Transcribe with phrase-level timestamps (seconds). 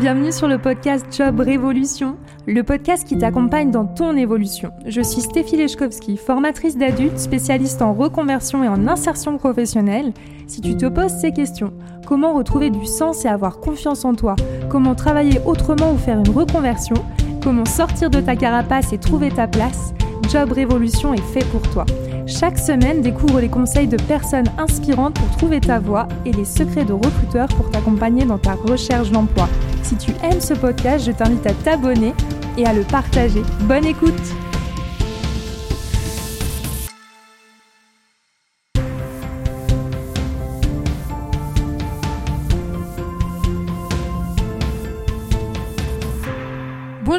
[0.00, 2.16] Bienvenue sur le podcast Job Révolution,
[2.46, 4.70] le podcast qui t'accompagne dans ton évolution.
[4.86, 10.14] Je suis Stéphie Lechkowski, formatrice d'adultes, spécialiste en reconversion et en insertion professionnelle.
[10.46, 11.74] Si tu te poses ces questions,
[12.06, 14.36] comment retrouver du sens et avoir confiance en toi?
[14.70, 16.96] Comment travailler autrement ou faire une reconversion?
[17.42, 19.92] Comment sortir de ta carapace et trouver ta place?
[20.30, 21.84] Job Révolution est fait pour toi.
[22.30, 26.84] Chaque semaine, découvre les conseils de personnes inspirantes pour trouver ta voie et les secrets
[26.84, 29.48] de recruteurs pour t'accompagner dans ta recherche d'emploi.
[29.82, 32.14] Si tu aimes ce podcast, je t'invite à t'abonner
[32.56, 33.42] et à le partager.
[33.62, 34.14] Bonne écoute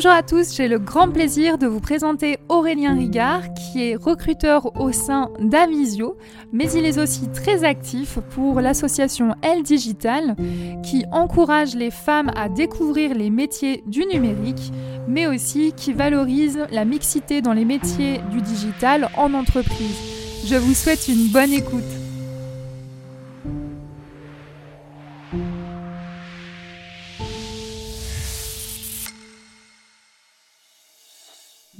[0.04, 4.76] Bonjour à tous, j'ai le grand plaisir de vous présenter Aurélien Rigard, qui est recruteur
[4.82, 6.18] au sein d'Avisio,
[6.52, 10.36] mais il est aussi très actif pour l'association Elle Digital,
[10.82, 14.72] qui encourage les femmes à découvrir les métiers du numérique,
[15.08, 20.00] mais aussi qui valorise la mixité dans les métiers du digital en entreprise.
[20.48, 22.01] Je vous souhaite une bonne écoute.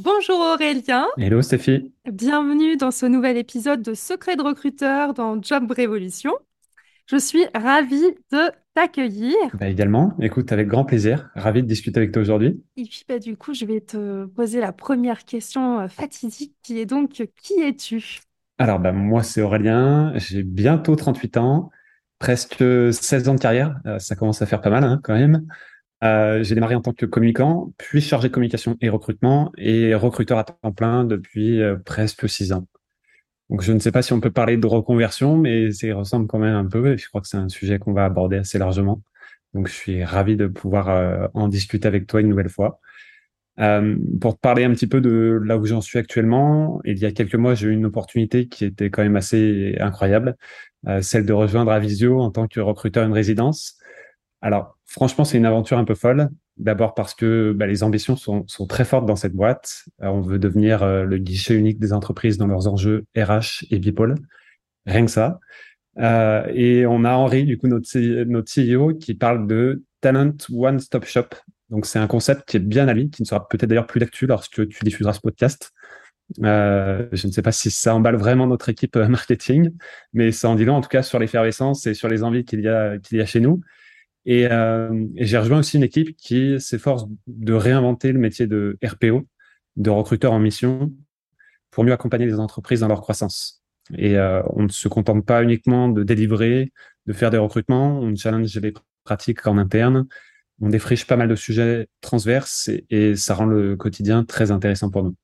[0.04, 1.06] Bonjour Aurélien.
[1.16, 1.94] Hello Stéphie.
[2.12, 6.32] Bienvenue dans ce nouvel épisode de Secret de recruteur dans Job Révolution.
[7.06, 9.36] Je suis ravie de t'accueillir.
[9.54, 11.30] Bah également, écoute, avec grand plaisir.
[11.36, 12.64] Ravi de discuter avec toi aujourd'hui.
[12.78, 16.80] Et puis bah, du coup, je vais te poser la première question euh, fatidique qui
[16.80, 18.22] est donc qui es-tu?
[18.58, 21.70] Alors bah, moi c'est Aurélien, j'ai bientôt 38 ans,
[22.18, 25.46] presque 16 ans de carrière, euh, ça commence à faire pas mal hein, quand même.
[26.04, 30.40] Euh, j'ai démarré en tant que communicant, puis chargé de communication et recrutement, et recruteur
[30.40, 32.68] à temps plein depuis euh, presque six ans.
[33.50, 36.40] Donc, je ne sais pas si on peut parler de reconversion, mais ça ressemble quand
[36.40, 36.94] même un peu.
[36.94, 39.04] Et je crois que c'est un sujet qu'on va aborder assez largement.
[39.54, 42.80] Donc, je suis ravi de pouvoir euh, en discuter avec toi une nouvelle fois.
[44.22, 47.12] pour te parler un petit peu de là où j'en suis actuellement, il y a
[47.12, 50.36] quelques mois, j'ai eu une opportunité qui était quand même assez incroyable,
[51.02, 53.78] celle de rejoindre Avisio en tant que recruteur une résidence.
[54.42, 56.30] Alors, franchement, c'est une aventure un peu folle.
[56.58, 59.86] D'abord parce que bah, les ambitions sont, très fortes dans cette boîte.
[60.04, 63.80] Euh, on veut devenir euh, le guichet unique des entreprises dans leurs enjeux RH et
[63.80, 64.16] People.
[64.86, 65.40] Rien que ça.
[65.98, 71.06] Euh, et on a Henri, du coup, notre, CEO, qui parle de Talent One Stop
[71.06, 71.28] Shop.
[71.70, 74.28] Donc, c'est un concept qui est bien à qui ne sera peut-être d'ailleurs plus d'actu
[74.28, 75.72] lorsque tu diffuseras ce podcast.
[76.38, 79.72] Je ne sais pas si ça emballe vraiment notre équipe marketing,
[80.14, 82.60] mais ça en dit long en tout cas sur l'effervescence et sur les envies qu'il
[82.62, 83.62] y a chez nous.
[84.28, 89.28] Euh, et, j'ai rejoint aussi une équipe qui s'efforce de réinventer le métier de RPO,
[89.78, 90.92] de recruteur en mission,
[91.72, 93.64] pour mieux accompagner les entreprises dans leur croissance.
[93.98, 96.72] Et euh, on ne se contente pas uniquement de délivrer,
[97.08, 98.74] de faire des recrutements, on challenge les
[99.04, 100.08] pratiques en interne,
[100.62, 105.04] on défriche pas mal de sujets transverses et ça rend le quotidien très intéressant pour
[105.04, 105.16] nous.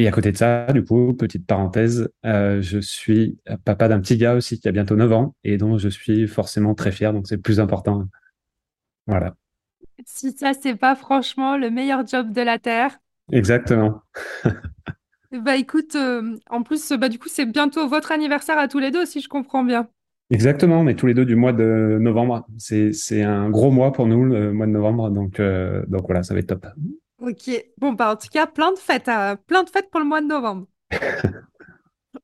[0.00, 4.16] Et à côté de ça, du coup, petite parenthèse, euh, je suis papa d'un petit
[4.16, 7.26] gars aussi qui a bientôt 9 ans et dont je suis forcément très fier, donc
[7.26, 8.06] c'est plus important.
[9.06, 9.34] Voilà.
[10.06, 12.98] Si ça, c'est pas franchement le meilleur job de la Terre.
[13.30, 14.00] Exactement.
[15.44, 18.90] bah écoute, euh, en plus, bah, du coup, c'est bientôt votre anniversaire à tous les
[18.90, 19.86] deux, si je comprends bien.
[20.30, 22.46] Exactement, est tous les deux du mois de novembre.
[22.56, 26.32] C'est un gros mois pour nous, le mois de novembre, donc, euh, donc voilà, ça
[26.32, 26.66] va être top.
[27.20, 27.50] Ok.
[27.78, 30.20] Bon, bah, en tout cas, plein de fêtes, euh, plein de fêtes pour le mois
[30.20, 30.66] de novembre.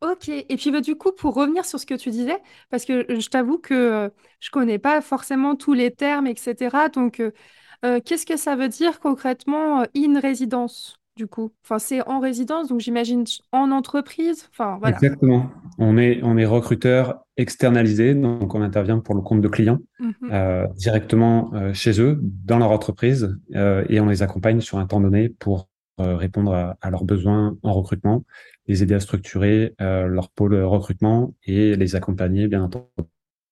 [0.00, 0.28] Ok.
[0.28, 3.28] Et puis, bah, du coup, pour revenir sur ce que tu disais, parce que je
[3.28, 4.08] t'avoue que euh,
[4.40, 6.88] je connais pas forcément tous les termes, etc.
[6.88, 10.96] Donc, euh, qu'est-ce que ça veut dire concrètement in résidence?
[11.16, 11.52] Du coup.
[11.64, 14.48] Enfin, c'est en résidence, donc j'imagine en entreprise.
[14.50, 14.96] Enfin, voilà.
[14.96, 15.50] Exactement.
[15.78, 20.14] On est, on est recruteur externalisé, donc on intervient pour le compte de clients mhm.
[20.30, 24.86] euh, directement euh, chez eux, dans leur entreprise, euh, et on les accompagne sur un
[24.86, 25.68] temps donné pour
[25.98, 28.22] répondre à, leurs besoins en recrutement,
[28.66, 32.90] les aider à structurer leur pôle recrutement et les accompagner, bien entendu,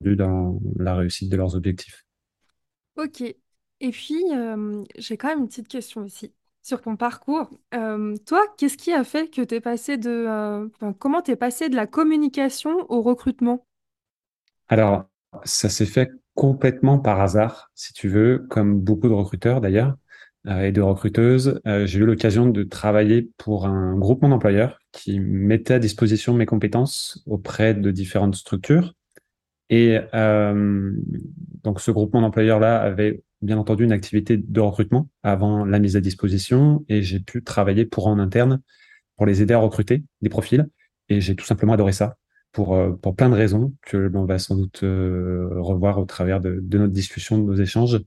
[0.03, 2.05] dans la réussite de leurs objectifs.
[2.99, 3.23] Ok.
[3.23, 4.23] Et puis,
[4.99, 6.35] j'ai quand même une petite question aussi
[6.65, 7.51] sur ton parcours.
[7.75, 10.11] Euh, toi, qu'est-ce qui a fait que tu es passé de...
[10.11, 10.69] Euh,
[10.99, 13.67] comment tu es passé de la communication au recrutement?
[14.69, 15.05] Alors,
[15.45, 19.95] ça s'est fait complètement par hasard, si tu veux, comme beaucoup de recruteurs d'ailleurs
[20.47, 21.61] euh, et de recruteuses.
[21.67, 27.23] j'ai eu l'occasion de travailler pour un groupement d'employeurs qui mettait à disposition mes compétences
[27.27, 28.95] auprès de différentes structures.
[29.69, 35.97] Et donc, ce groupement d'employeurs-là avait bien entendu une activité de recrutement avant la mise
[35.97, 38.61] à disposition et j'ai pu travailler pour en interne
[39.17, 40.67] pour les aider à recruter des profils
[41.09, 42.17] et j'ai tout simplement adoré ça
[42.53, 46.41] pour, euh, pour plein de raisons que l'on va sans doute euh, revoir au travers
[46.41, 48.01] de, de, notre discussion, de nos échanges.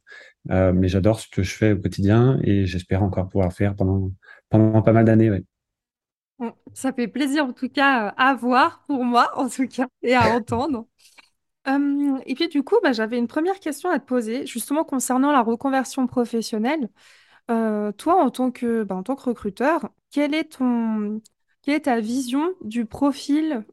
[0.50, 3.76] Euh, mais j'adore ce que je fais au quotidien et j'espère encore pouvoir le faire
[3.76, 4.12] pendant,
[4.50, 5.44] pendant pas mal d'années.
[6.74, 10.36] Ça fait plaisir en tout cas à voir pour moi en tout cas et à
[10.36, 10.88] entendre.
[12.26, 15.42] Et puis du coup, bah, j'avais une première question à te poser justement concernant la
[15.42, 16.90] reconversion professionnelle.
[17.48, 20.58] Toi, en tant que, bah, en tant que recruteur, quelle est
[21.84, 23.66] ta vision du profil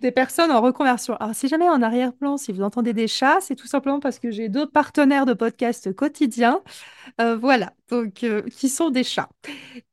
[0.00, 1.16] des personnes en reconversion?
[1.16, 4.30] Alors, si jamais en arrière-plan, si vous entendez des chats, c'est tout simplement parce que
[4.30, 6.60] j'ai deux partenaires de podcast quotidiens,
[7.18, 8.24] voilà, donc
[8.54, 9.28] qui sont des chats.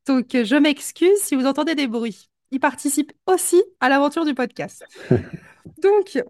[0.06, 2.30] Donc, je m'excuse si vous entendez des bruits.
[2.52, 4.86] Ils participent aussi à l'aventure du podcast.
[5.82, 6.22] Donc,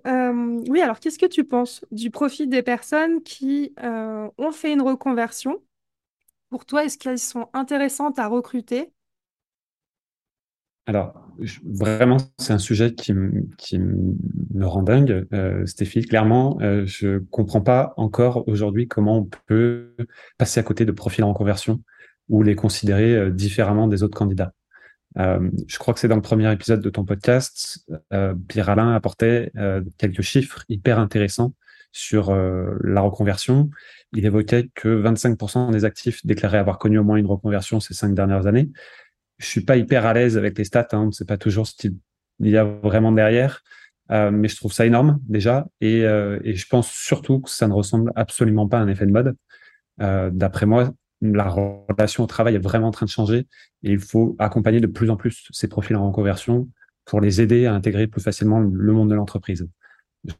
[0.69, 5.61] oui, alors qu'est-ce que tu penses du profil des personnes qui ont fait une reconversion?
[6.49, 8.91] Pour toi, est-ce qu'elles sont intéressantes à recruter?
[10.87, 11.13] Alors,
[11.63, 16.01] vraiment, c'est un sujet qui, me rend dingue, euh, Stéphie.
[16.01, 19.95] Clairement, euh, je comprends pas encore aujourd'hui comment on peut
[20.37, 21.81] passer à côté de profils en conversion
[22.29, 24.53] ou les considérer euh, différemment des autres candidats.
[25.17, 28.93] Euh, je crois que c'est dans le premier épisode de ton podcast, euh, Pierre Alain
[28.93, 31.53] apportait euh, quelques chiffres hyper intéressants
[31.93, 33.69] sur la reconversion.
[34.13, 38.15] Il évoquait que 25% des actifs déclaraient avoir connu au moins une reconversion ces cinq
[38.15, 38.69] dernières années.
[39.39, 41.67] Je suis pas hyper à l'aise avec les stats, hein, on ne sait pas toujours
[41.67, 41.97] ce qu'il
[42.39, 43.61] y a vraiment derrière,
[44.09, 48.13] mais je trouve ça énorme déjà, et, et, je pense surtout que ça ne ressemble
[48.15, 49.35] absolument pas à un effet de mode.
[49.97, 53.47] D'après moi, la relation au travail est vraiment en train de changer
[53.83, 56.67] et il faut accompagner de plus en plus ces profils en reconversion
[57.05, 59.67] pour les aider à intégrer plus facilement le monde de l'entreprise.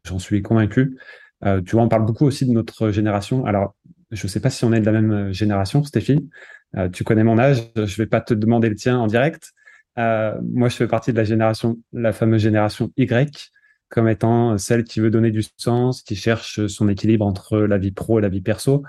[0.05, 0.97] J'en suis convaincu.
[1.43, 3.45] Euh, tu vois, on parle beaucoup aussi de notre génération.
[3.45, 3.75] Alors,
[4.11, 6.29] je ne sais pas si on est de la même génération, Stéphie.
[6.77, 9.51] Euh, tu connais mon âge, je ne vais pas te demander le tien en direct.
[9.97, 13.51] Euh, moi, je fais partie de la génération, la fameuse génération Y,
[13.89, 17.91] comme étant celle qui veut donner du sens, qui cherche son équilibre entre la vie
[17.91, 18.83] pro et la vie perso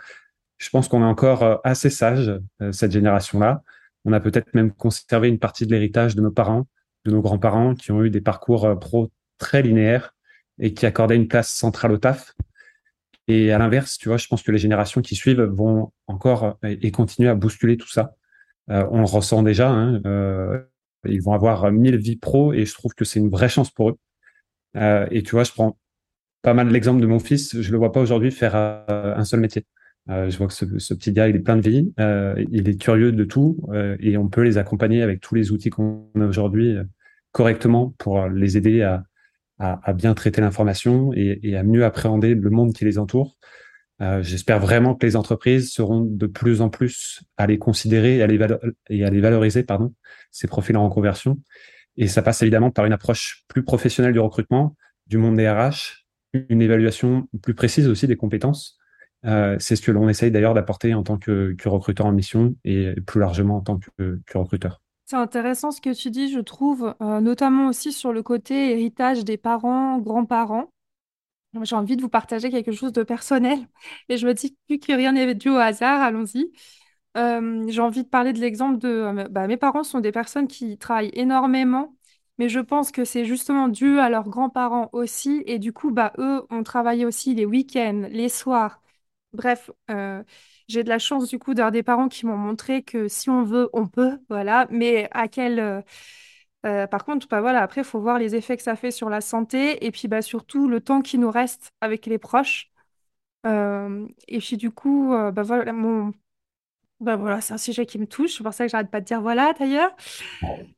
[0.62, 3.62] je pense qu'on est encore euh, assez sage, euh, cette génération-là.
[4.05, 6.69] On a peut-être même conservé une partie de l'héritage de nos parents,
[7.05, 10.14] de nos grands-parents, qui ont eu des parcours euh, pro très linéaires
[10.61, 12.35] et qui accordaient une place centrale au taf.
[13.26, 16.91] Et à l'inverse, tu vois, je pense que les générations qui suivent vont encore et
[16.93, 18.15] continuer à bousculer tout ça.
[18.69, 19.70] on le ressent déjà.
[19.70, 20.00] Hein,
[21.06, 23.91] ils vont avoir mille vies pro et je trouve que c'est une vraie chance pour
[23.91, 23.99] eux.
[25.11, 25.79] et tu vois, je prends
[26.43, 27.61] pas mal l'exemple de mon fils.
[27.61, 29.65] Je le vois pas aujourd'hui faire un seul métier.
[30.10, 32.81] Euh, je vois que ce, petit gars, il est plein de vie, euh, il est
[32.81, 36.25] curieux de tout euh, et on peut les accompagner avec tous les outils qu'on a
[36.25, 36.76] aujourd'hui
[37.31, 39.04] correctement pour les aider à,
[39.94, 43.37] bien traiter l'information et, à mieux appréhender le monde qui les entoure.
[44.20, 48.26] J'espère vraiment que les entreprises seront de plus en plus à les considérer et à
[48.26, 48.38] les,
[48.90, 49.94] et à les valoriser, pardon,
[50.32, 51.38] ces profils en reconversion.
[51.96, 54.76] Et ça passe évidemment par une approche plus professionnelle du recrutement,
[55.06, 58.81] du monde des RH, une évaluation plus précise aussi des compétences
[59.24, 62.94] euh, c'est ce que l'on essaye d'ailleurs d'apporter en tant que, recruteur en mission et
[63.06, 64.80] plus largement en tant que, recruteur.
[65.06, 69.24] C'est intéressant ce que tu dis, je trouve, euh, notamment aussi sur le côté héritage
[69.24, 70.70] des parents, grands-parents.
[71.62, 73.58] J'ai envie de vous partager quelque chose de personnel
[74.08, 76.50] et je me dis que rien n'est dû au hasard, allons-y.
[77.19, 80.78] Euh, j'ai envie de parler de l'exemple de bah, mes parents sont des personnes qui
[80.78, 81.94] travaillent énormément,
[82.38, 85.43] mais je pense que c'est justement dû à leurs grands-parents aussi.
[85.46, 88.81] Et du coup, bah, eux ont travaillé aussi les week-ends, les soirs.
[89.32, 90.22] Bref, euh,
[90.69, 93.43] j'ai de la chance du coup d'avoir des parents qui m'ont montré que si on
[93.44, 94.67] veut, on peut, voilà.
[94.70, 95.81] Mais à quel euh,
[96.67, 99.08] euh, par contre, bah voilà, après, il faut voir les effets que ça fait sur
[99.10, 102.70] la santé et puis bah, surtout le temps qui nous reste avec les proches.
[103.46, 106.12] et puis du coup, bah voilà, mon...
[107.01, 109.06] bah voilà, c'est un sujet qui me touche, c'est pour ça que j'arrête pas de
[109.06, 109.94] dire voilà d'ailleurs.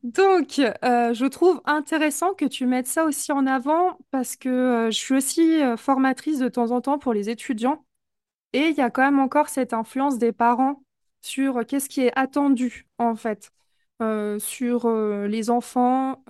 [0.04, 5.14] Donc, je trouve intéressant que tu mettes ça aussi en avant parce que je suis
[5.16, 7.83] aussi formatrice de temps en temps pour les étudiants.
[8.54, 10.82] Et il y a quand même encore cette influence des parents
[11.22, 13.50] sur euh, qu'est-ce qui est attendu, en fait,
[14.00, 16.22] euh, sur euh, les enfants.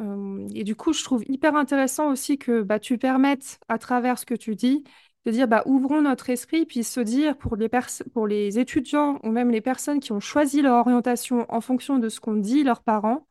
[0.54, 4.26] et du coup, je trouve hyper intéressant aussi que bah, tu permettes, à travers ce
[4.26, 4.84] que tu dis,
[5.26, 7.68] de dire bah, ouvrons notre esprit, puis se dire pour les,
[8.14, 12.08] pour les étudiants ou même les personnes qui ont choisi leur orientation en fonction de
[12.08, 13.26] ce qu'ont dit leurs parents,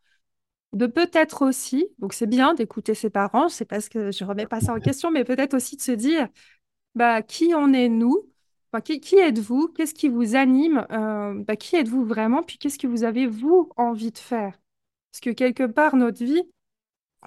[0.74, 4.62] de peut-être aussi, donc c'est bien d'écouter ses parents, c'est parce que je remets pas
[4.62, 6.28] ça en question, mais peut-être aussi de se dire
[6.96, 8.33] bah, qui en est nous
[8.82, 9.68] qui, êtes-vous?
[9.70, 10.86] Qu'est-ce qui vous anime?
[10.92, 12.44] Euh, bah, qui êtes-vous vraiment?
[12.44, 14.60] Puis qu'est-ce que vous avez, vous, envie de faire?
[15.12, 16.44] Parce que quelque part, notre vie,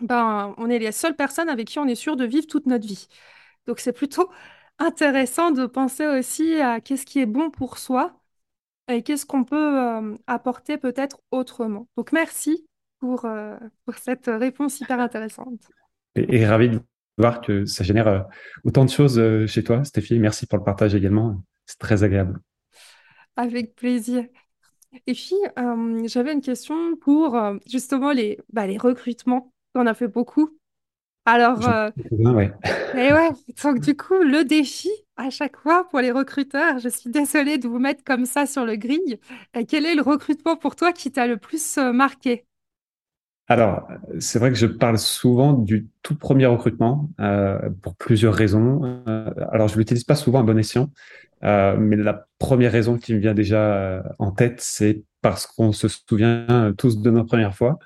[0.00, 2.86] ben, on est les seules personnes avec qui on est sûr de vivre toute notre
[2.86, 3.08] vie.
[3.66, 4.30] Donc c'est plutôt
[4.78, 8.20] intéressant de penser aussi à qu'est-ce qui est bon pour soi
[8.88, 11.88] et qu'est-ce qu'on peut euh, apporter peut-être autrement.
[11.96, 12.66] Donc merci
[12.98, 15.60] pour, euh, pour cette réponse hyper intéressante.
[16.14, 16.80] et, et ravi de
[17.16, 18.26] voir que ça génère
[18.64, 20.18] autant de choses chez toi, Stéphie.
[20.18, 21.42] Merci pour le partage également.
[21.64, 22.38] C'est très agréable.
[23.36, 24.24] Avec plaisir.
[25.06, 25.34] Et puis,
[26.04, 29.52] j'avais une question pour justement les, bah, les recrutements.
[29.74, 30.56] On a fait beaucoup.
[31.26, 32.52] Alors, euh, ouais.
[32.94, 33.30] et ouais,
[33.62, 37.66] donc du coup, le défi à chaque fois pour les recruteurs, je suis désolée de
[37.66, 39.18] vous mettre comme ça sur le grille.
[39.56, 42.46] Euh, quel est le recrutement pour toi qui t'a le plus euh, marqué?
[43.48, 43.88] Alors,
[44.18, 49.02] c'est vrai que je parle souvent du tout premier recrutement euh, pour plusieurs raisons.
[49.06, 50.90] Euh, alors, je l'utilise pas souvent à bon escient,
[51.44, 55.86] euh, mais la première raison qui me vient déjà en tête, c'est parce qu'on se
[55.88, 57.78] souvient tous de nos premières fois.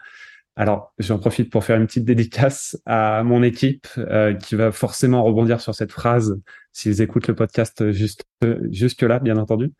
[0.56, 5.22] Alors, j'en profite pour faire une petite dédicace à mon équipe euh, qui va forcément
[5.24, 6.38] rebondir sur cette phrase
[6.72, 8.24] s'ils écoutent le podcast juste
[8.70, 9.72] jusque là, bien entendu.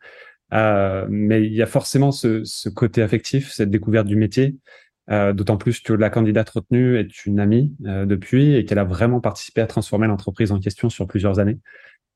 [0.53, 4.55] Euh, mais il y a forcément ce, ce, côté affectif, cette découverte du métier,
[5.11, 8.85] euh, d'autant plus que la candidate retenue est une amie euh, depuis et qu'elle a
[8.85, 11.59] vraiment participé à transformer l'entreprise en question sur plusieurs années.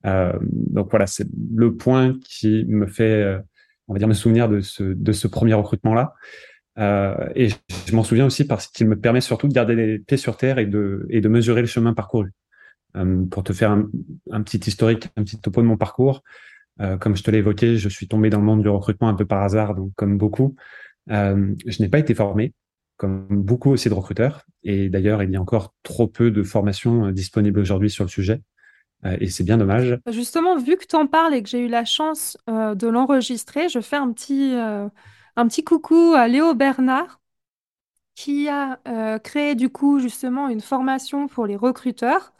[0.05, 3.37] Euh, donc voilà, c'est le point qui me fait,
[3.87, 6.13] on va dire, me souvenir de ce, premier recrutement là.
[6.77, 7.49] Euh, et
[7.87, 10.57] je m'en souviens aussi parce qu'il me permet surtout de garder les pieds sur terre
[10.57, 12.31] et de, mesurer le chemin parcouru.
[13.29, 16.23] Pour te faire un, petit historique, un petit topo de mon parcours,
[17.01, 19.25] comme je te l'ai évoqué, je suis tombé dans le monde du recrutement un peu
[19.25, 20.55] par hasard, donc comme beaucoup.
[21.09, 22.53] Je n'ai pas été formé,
[22.97, 24.45] comme beaucoup aussi de recruteurs.
[24.63, 28.09] Et d'ailleurs, il y a encore trop peu de formations euh, disponibles aujourd'hui sur le
[28.09, 28.41] sujet.
[29.05, 29.99] Euh, et c'est bien dommage.
[30.09, 33.81] Justement, vu que tu en parles et que j'ai eu la chance de l'enregistrer, je
[33.81, 37.19] fais un petit coucou à Léo Bernard
[38.15, 42.33] qui a euh, créé du coup justement une formation pour les recruteurs.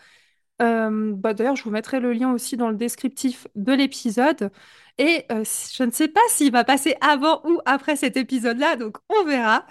[0.62, 4.52] Euh, bah, d'ailleurs, je vous mettrai le lien aussi dans le descriptif de l'épisode.
[4.98, 5.44] Et euh,
[5.74, 9.66] je ne sais pas s'il va passer avant ou après cet épisode-là, donc on verra.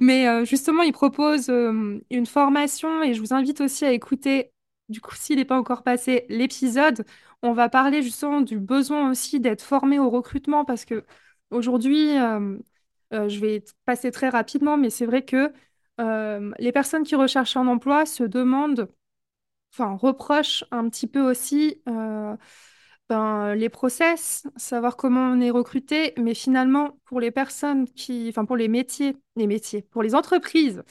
[0.00, 4.52] Mais justement, il propose une formation et je vous invite aussi à écouter,
[4.88, 7.04] du coup, s'il n'est pas encore passé, l'épisode.
[7.42, 11.04] On va parler justement du besoin aussi d'être formé au recrutement parce que
[11.52, 12.58] Aujourd'hui, euh,
[13.12, 15.52] euh, je vais passer très rapidement, mais c'est vrai que
[16.00, 18.88] euh, les personnes qui recherchent un emploi se demandent,
[19.72, 21.82] enfin, reprochent un petit peu aussi
[23.08, 28.44] ben, les process, savoir comment on est recruté, mais finalement, pour les personnes qui, enfin,
[28.44, 30.82] pour les métiers, les métiers, pour les entreprises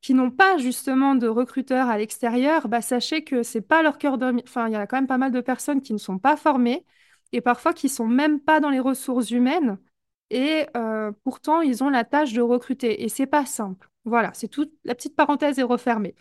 [0.00, 4.18] qui n'ont pas justement de recruteurs à l'extérieur, bah, sachez que c'est pas leur cœur
[4.18, 4.40] d'homme.
[4.44, 6.84] Enfin, il y a quand même pas mal de personnes qui ne sont pas formées
[7.32, 9.78] et parfois qui sont même pas dans les ressources humaines
[10.30, 13.04] et euh, pourtant, ils ont la tâche de recruter.
[13.04, 13.88] Et c'est pas simple.
[14.04, 16.14] Voilà, c'est toute la petite parenthèse est refermée.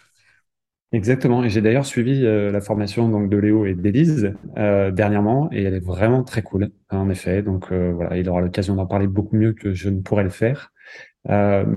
[0.94, 1.44] Exactement.
[1.44, 5.64] Et j'ai d'ailleurs suivi euh, la formation donc de Léo et d'Élise euh, dernièrement, et
[5.64, 7.42] elle est vraiment très cool, en effet.
[7.42, 10.72] Donc voilà, il aura l'occasion d'en parler beaucoup mieux que je ne pourrais le faire.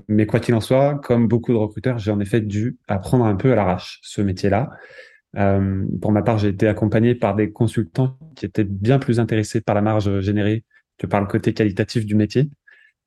[0.09, 3.37] mais quoi qu'il en soit, comme beaucoup de recruteurs, j'ai en effet dû apprendre un
[3.37, 4.71] peu à l'arrache ce métier-là.
[5.35, 9.75] pour ma part, j'ai été accompagné par des consultants qui étaient bien plus intéressés par
[9.75, 10.65] la marge générée
[10.99, 12.51] que par le côté qualitatif du métier.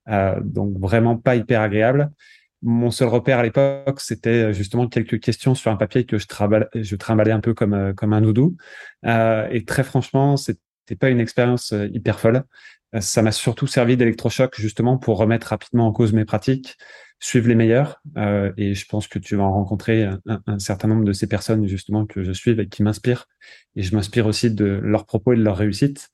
[0.10, 2.12] Euh, donc vraiment pas hyper agréable.
[2.62, 6.26] Mon seul repère à l'époque, c'était justement quelques questions sur un papier que je,
[6.76, 8.58] je trimballais un peu comme, euh, comme un doudou.
[9.06, 10.60] Euh, et très franchement, c'était
[11.00, 12.44] pas une expérience euh, hyper folle.
[12.96, 16.78] Euh, ça m'a surtout servi d'électrochoc justement pour remettre rapidement en cause mes pratiques,
[17.20, 18.02] suivre les meilleurs.
[18.18, 21.28] Euh, et je pense que tu vas en rencontrer un, un, certain nombre de ces
[21.28, 23.28] personnes justement que je suis et qui m'inspirent.
[23.76, 26.10] Et je m'inspire aussi de leurs propos et de leur réussite.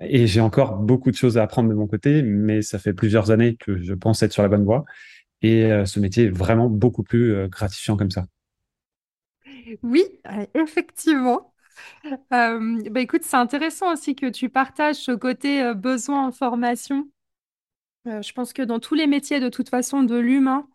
[0.00, 3.30] Et j'ai encore beaucoup de choses à apprendre de mon côté, mais ça fait plusieurs
[3.30, 4.84] années que je pense être sur la bonne voie.
[5.42, 8.26] Et euh, ce métier est vraiment beaucoup plus euh, gratifiant comme ça.
[9.82, 11.52] Oui, euh, effectivement.
[12.30, 17.08] bah écoute, c'est intéressant aussi que tu partages ce côté besoin en formation.
[18.06, 20.68] je pense que dans tous les métiers, de toute façon, de l'humain,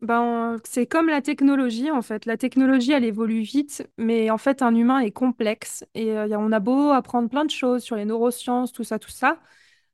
[0.00, 2.26] ben, c'est comme la technologie, en fait.
[2.26, 5.84] La technologie, elle évolue vite, mais en fait, un humain est complexe.
[5.94, 9.40] Et on a beau apprendre plein de choses sur les neurosciences, tout ça, tout ça.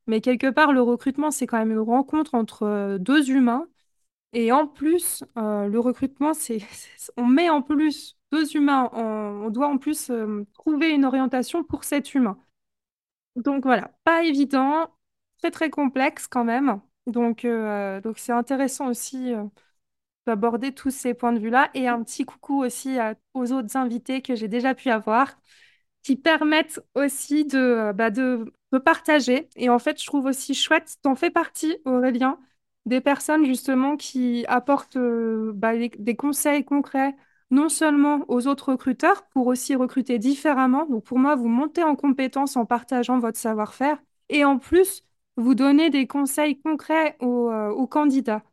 [0.07, 3.67] Mais quelque part, le recrutement, c'est quand même une rencontre entre deux humains.
[4.35, 6.59] Et en plus, euh, le recrutement, c'est,
[7.17, 10.11] on met en plus deux humains, on doit en plus
[10.53, 12.37] trouver une orientation pour cet humain.
[13.35, 14.89] Donc voilà, pas évident,
[15.39, 16.81] très très complexe quand même.
[17.07, 19.33] Donc donc c'est intéressant aussi
[20.27, 21.69] aborder tous ces points de vue-là.
[21.73, 22.97] Et un petit coucou aussi
[23.33, 25.37] aux autres invités que j'ai déjà pu avoir,
[26.03, 28.51] qui permettent aussi de, euh, bah, de,
[28.85, 29.49] partager.
[29.55, 32.39] Et en fait, je trouve aussi chouette, t'en fais partie, Aurélien,
[32.85, 37.15] des personnes justement qui apportent euh, bah, des conseils concrets,
[37.51, 40.85] non seulement aux autres recruteurs, pour aussi recruter différemment.
[40.85, 43.97] Donc pour moi, vous montez en compétence en partageant votre savoir-faire.
[44.29, 45.03] Et en plus,
[45.37, 48.43] vous donnez des conseils concrets aux, euh, candidats.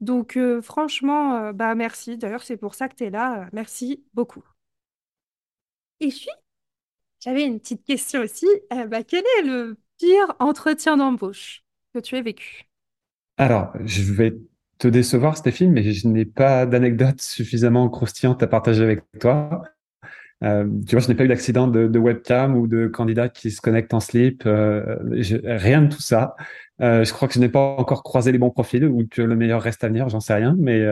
[0.00, 2.18] Donc, euh, franchement, bah, merci.
[2.18, 3.48] D'ailleurs, c'est pour ça que tu es là.
[3.52, 4.42] Merci beaucoup.
[6.00, 6.28] Et puis,
[7.20, 8.46] j'avais une petite question aussi.
[8.88, 12.71] Bah, quel est le pire entretien d'embauche que tu aies vécu?
[13.42, 14.36] Alors, je vais
[14.78, 19.64] te décevoir, Stéphine, mais je n'ai pas d'anecdote suffisamment croustillante à partager avec toi.
[20.44, 23.60] Euh, tu vois, je n'ai pas eu d'accident de, webcam ou de candidat qui se
[23.60, 24.44] connecte en slip.
[24.46, 24.96] Euh,
[25.42, 26.36] rien de tout ça.
[26.80, 29.34] Euh, je crois que je n'ai pas encore croisé les bons profils ou que le
[29.34, 30.54] meilleur reste à venir, j'en sais rien.
[30.60, 30.86] Mais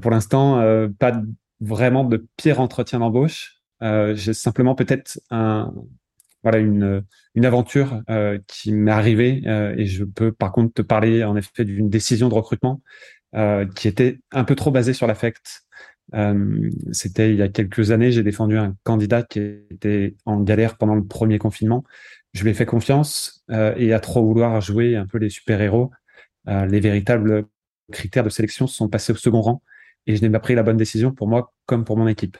[0.00, 0.60] pour l'instant,
[0.98, 1.22] pas
[1.60, 3.62] vraiment de pire entretien d'embauche.
[3.80, 5.72] J'ai simplement peut-être un,
[6.42, 7.02] voilà, une,
[7.34, 8.02] une aventure
[8.46, 9.42] qui m'est arrivée
[9.76, 12.80] et je peux par contre te parler en effet d'une décision de recrutement
[13.76, 15.62] qui était un peu trop basée sur l'affect.
[16.14, 20.76] Euh, c'était il y a quelques années, j'ai défendu un candidat qui était en galère
[20.76, 21.84] pendant le premier confinement.
[22.32, 25.90] Je lui ai fait confiance euh, et à trop vouloir jouer un peu les super-héros,
[26.48, 27.46] euh, les véritables
[27.90, 29.62] critères de sélection sont passés au second rang
[30.06, 32.36] et je n'ai pas pris la bonne décision pour moi comme pour mon équipe.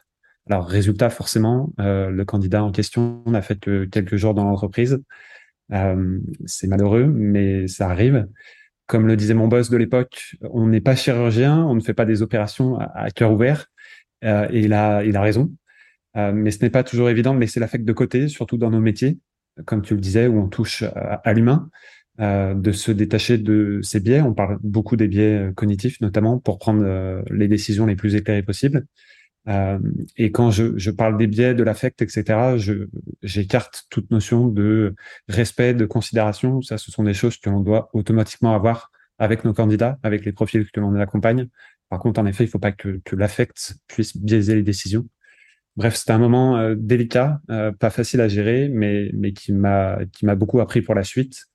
[0.51, 5.01] Alors, résultat, forcément, euh, le candidat en question n'a fait que quelques jours dans l'entreprise.
[5.73, 8.27] Euh, c'est malheureux, mais ça arrive
[8.87, 12.05] comme le disait mon boss de l'époque, on n'est pas chirurgien, on ne fait pas
[12.05, 13.69] des opérations à, cœur ouvert.
[14.23, 15.51] Euh, et il a, raison.
[16.15, 19.19] Mais ce n'est pas toujours évident de laisser l'affect de côté, surtout dans nos métiers,
[19.65, 21.71] comme tu le disais, où on touche à, l'humain,
[22.21, 24.21] euh, de se détacher de ces biais.
[24.21, 26.85] On parle beaucoup des biais cognitifs, notamment pour prendre
[27.31, 28.85] les décisions les plus éclairées possibles.
[29.49, 29.79] Euh,
[30.17, 32.57] et quand je, je, parle des biais, de l'affect, etc.,
[33.23, 34.95] j'écarte toute notion de
[35.29, 36.63] respect, de considération.
[36.63, 40.33] Ça, ce sont des choses que l'on doit automatiquement avoir avec nos candidats, avec les
[40.33, 41.49] profils que l'on accompagne.
[41.89, 45.07] Par contre, en effet, il ne faut pas que, que l'affect puisse biaiser les décisions.
[45.77, 49.99] Bref, c'était un moment euh, délicat, euh, pas facile à gérer, mais, mais qui m'a
[50.13, 51.47] qui m'a beaucoup appris pour la suite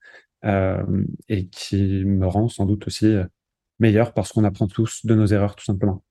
[1.28, 3.18] et qui me rend sans doute aussi
[3.80, 6.04] meilleur parce qu'on apprend tous de nos erreurs, tout simplement.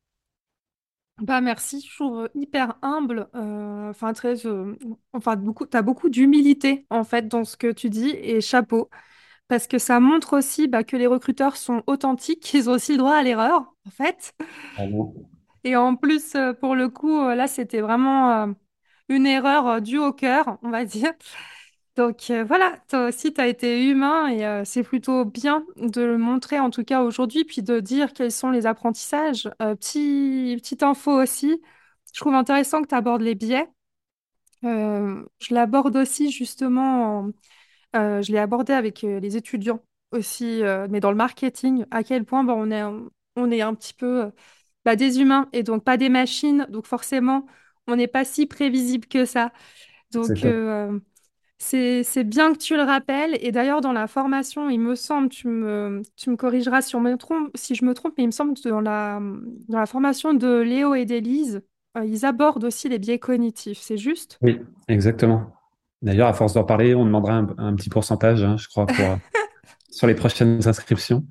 [1.22, 4.76] Bah merci, je trouve hyper humble, euh, enfin très, euh,
[5.14, 8.90] enfin beaucoup, t'as beaucoup d'humilité en fait dans ce que tu dis et chapeau
[9.48, 12.98] parce que ça montre aussi bah, que les recruteurs sont authentiques, qu'ils ont aussi le
[12.98, 14.34] droit à l'erreur en fait.
[15.64, 18.54] Et en plus euh, pour le coup là c'était vraiment
[19.08, 21.12] une erreur due au cœur, on va dire.
[21.96, 26.02] Donc euh, voilà, toi aussi, tu as été humain et euh, c'est plutôt bien de
[26.02, 29.48] le montrer en tout cas aujourd'hui, puis de dire quels sont les apprentissages.
[29.62, 31.62] Euh, petit, petite info aussi,
[32.12, 33.66] je trouve intéressant que tu abordes les biais.
[34.62, 37.30] je l'aborde aussi justement,
[37.94, 39.82] je l'ai abordé avec les étudiants
[40.12, 42.82] aussi, mais dans le marketing, à quel point bah, on est,
[43.36, 44.30] on est un petit peu
[44.84, 47.46] bah, des humains et donc pas des machines, donc forcément,
[47.86, 49.52] on n'est pas si prévisible que ça.
[50.12, 50.44] Donc,
[51.58, 53.36] c'est bien que tu le rappelles.
[53.40, 57.00] Et d'ailleurs, dans la formation, il me semble, tu me, tu me corrigeras si, on
[57.00, 59.20] me trompe, si je me trompe, mais il me semble que dans la,
[59.68, 61.62] dans la formation de Léo et d'Élise,
[61.96, 63.78] euh, ils abordent aussi les biais cognitifs.
[63.80, 64.38] C'est juste?
[64.42, 65.52] Oui, exactement.
[66.02, 68.96] D'ailleurs, à force d'en parler, on demandera un, petit pourcentage, hein, je crois, pour,
[69.90, 71.24] sur les prochaines inscriptions.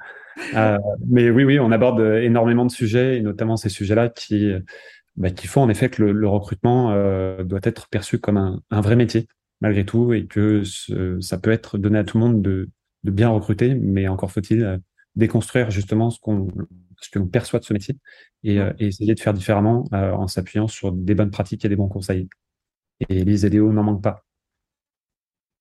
[0.56, 4.52] Euh, mais oui, oui, on aborde énormément de sujets, et notamment ces sujets-là qui,
[5.18, 8.82] bah, qui font en effet que le, recrutement euh, doit être perçu comme un, un
[8.82, 9.28] vrai métier
[9.66, 10.62] malgré tout et que
[11.22, 12.70] ça peut être donné à tout le monde de,
[13.04, 14.78] de bien recruter, mais encore faut-il euh,
[15.16, 16.50] déconstruire justement ce qu'on
[17.02, 17.98] ce que l'on perçoit de ce métier
[18.44, 21.70] et, euh, et, essayer de faire différemment euh, en s'appuyant sur des bonnes pratiques et
[21.70, 22.30] des bons conseils.
[23.10, 24.24] Et Lise et Léo n'en manquent pas.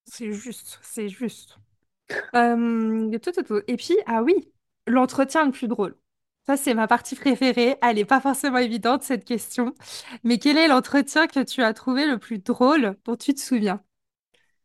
[0.05, 1.59] C'est juste, c'est juste.
[2.35, 4.35] et puis, ah oui,
[4.87, 5.97] l'entretien le plus drôle.
[6.47, 7.79] Ça, c'est ma partie préférée.
[7.81, 9.75] Elle n'est pas forcément évidente, cette question.
[10.25, 13.83] Mais quel est l'entretien que tu as trouvé le plus drôle dont tu te souviens?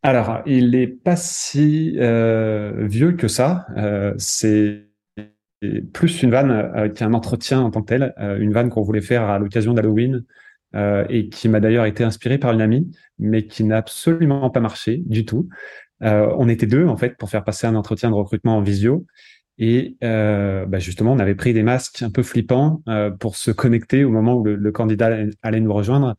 [0.01, 3.65] Alors, il n'est pas si euh, vieux que ça.
[3.77, 4.85] Euh, c'est
[5.93, 8.13] plus une vanne euh, qu'un entretien en tant que tel.
[8.39, 10.23] une vanne qu'on voulait faire à l'occasion d'Halloween
[11.09, 15.01] et qui m'a d'ailleurs été inspirée par une amie, mais qui n'a absolument pas marché
[15.05, 15.49] du tout.
[16.01, 19.05] on était deux, en fait, pour faire passer un entretien de recrutement en visio.
[19.59, 23.51] Et euh, bah justement, on avait pris des masques un peu flippants euh, pour se
[23.51, 26.15] connecter au moment où le, candidat allait nous rejoindre.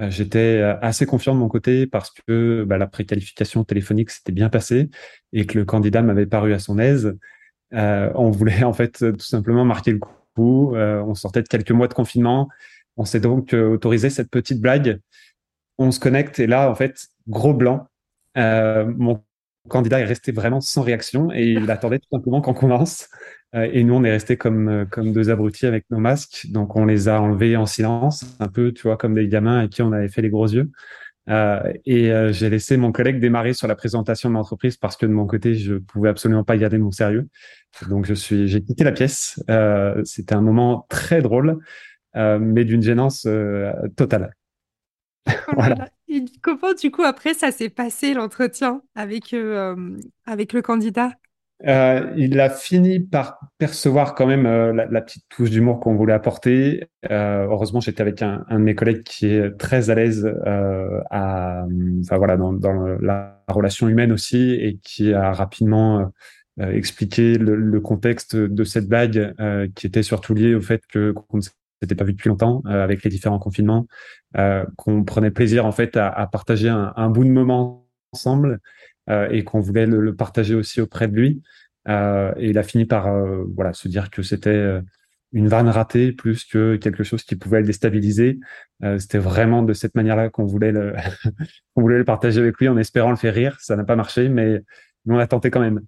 [0.00, 4.32] Euh, j'étais euh, assez confiant de mon côté parce que bah, la préqualification téléphonique s'était
[4.32, 4.90] bien passée
[5.32, 7.16] et que le candidat m'avait paru à son aise.
[7.72, 10.00] on voulait en fait tout simplement marquer le
[10.34, 10.74] coup.
[10.76, 12.48] on sortait de quelques mois de confinement.
[12.96, 15.00] On s'est donc autorisé cette petite blague.
[15.78, 17.88] On se connecte et là, en fait, gros blanc.
[18.36, 19.22] mon
[19.68, 23.08] candidat est resté vraiment sans réaction et il attendait tout simplement qu'on commence.
[23.54, 26.46] Euh, et nous, on est resté comme, euh, comme deux abrutis avec nos masques.
[26.50, 29.68] Donc, on les a enlevés en silence, un peu, tu vois, comme des gamins à
[29.68, 30.70] qui on avait fait les gros yeux.
[31.28, 35.26] et j'ai laissé mon collègue démarrer sur la présentation de l'entreprise parce que de mon
[35.26, 37.28] côté, je pouvais absolument pas garder mon sérieux.
[37.88, 39.40] Donc je suis, j'ai quitté la pièce.
[40.04, 41.58] C'était un moment très drôle,
[42.14, 43.26] mais d'une gênance
[43.96, 44.32] totale.
[45.28, 45.88] Oh voilà.
[46.08, 49.32] Et comment du coup après ça s'est passé l'entretien avec
[50.26, 51.12] avec le candidat?
[51.66, 56.12] Euh, il a fini par percevoir quand même euh, la, petite touche d'humour qu'on voulait
[56.12, 56.88] apporter.
[57.10, 60.26] Euh, heureusement, j'étais avec un, un, de mes collègues qui est très à l'aise
[61.10, 61.64] à,
[62.00, 66.10] enfin voilà, dans, dans, la relation humaine aussi, et qui a rapidement
[66.58, 69.34] expliqué le, le, contexte de cette blague,
[69.74, 73.04] qui était surtout lié au fait que qu'on ne s'était pas vu depuis longtemps, avec
[73.04, 73.86] les différents confinements,
[74.76, 78.58] qu'on prenait plaisir en fait à, à partager un, un bout de moment ensemble euh,
[79.08, 81.42] et qu'on voulait le, le, partager aussi auprès de lui.
[81.88, 84.80] Euh, et il a fini par euh, voilà se dire que c'était
[85.32, 88.38] une vanne ratée plus que quelque chose qui pouvait le déstabiliser.
[88.98, 90.94] c'était vraiment de cette manière-là qu'on voulait le
[91.74, 93.56] qu'on voulait le partager avec lui en espérant le faire rire.
[93.60, 94.62] Ça n'a pas marché, mais
[95.06, 95.80] on a tenté quand même.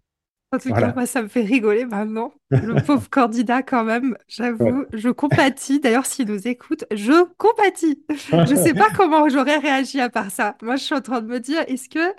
[0.55, 2.33] En tout cas, moi, ça me fait rigoler maintenant.
[2.50, 5.81] Le pauvre candidat, quand même, j'avoue, je compatis.
[5.81, 8.05] D'ailleurs, s'il nous écoute, je compatis.
[8.31, 10.57] Je ne sais pas comment j'aurais réagi à part ça.
[10.62, 12.14] Moi, je suis en train de me dire, est-ce que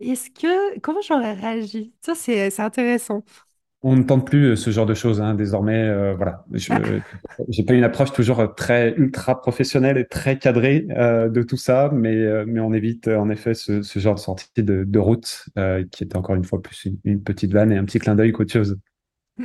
[0.00, 1.92] est-ce que comment j'aurais réagi?
[2.00, 3.24] Ça, c'est c'est intéressant.
[3.84, 5.82] On ne tente plus euh, ce genre de choses hein, désormais.
[5.82, 6.72] Euh, voilà, je
[7.48, 11.90] j'ai pas une approche toujours très ultra professionnelle et très cadrée euh, de tout ça,
[11.92, 15.46] mais mais on évite en effet ce, ce genre de sortie de, de route
[15.90, 18.52] qui est encore une fois plus une, petite vanne et un petit clin d'œil qu'autre
[18.52, 18.78] chose.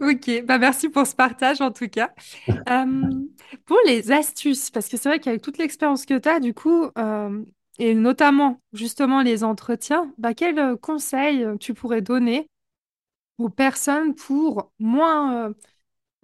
[0.00, 2.12] Ok, bah merci pour ce partage en tout cas.
[3.66, 6.90] pour les astuces, parce que c'est vrai qu'avec toute l'expérience que tu as, du coup,
[7.78, 12.48] et notamment justement les entretiens, bah, quels euh, conseils euh, tu pourrais donner
[13.38, 15.54] aux personnes pour moins, euh,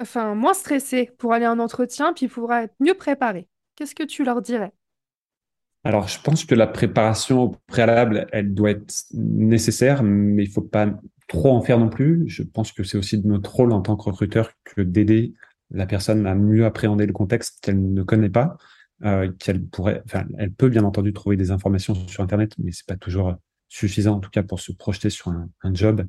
[0.00, 3.48] enfin, moins stresser pour aller en entretien, puis pour être mieux préparées?
[3.76, 4.72] Qu'est-ce que tu leur dirais?
[5.84, 10.62] Alors, je pense que la préparation au préalable, elle doit être nécessaire, mais il faut
[10.62, 10.88] pas
[11.26, 12.24] trop en faire non plus.
[12.28, 15.34] Je pense que c'est aussi de notre rôle en tant que recruteur que d'aider
[15.70, 18.56] la personne à mieux appréhender le contexte qu'elle ne connaît pas
[19.04, 22.86] euh, qu'elle pourrait, enfin, elle peut bien entendu trouver des informations sur Internet, mais c'est
[22.86, 23.34] pas toujours
[23.68, 26.06] suffisant en tout cas pour se projeter sur un, job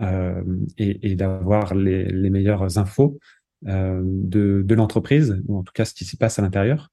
[0.00, 0.42] euh,
[0.76, 3.20] et, d'avoir les, meilleures infos
[3.68, 6.88] euh, de, l'entreprise ou en tout cas ce qui s'y passe à l'intérieur.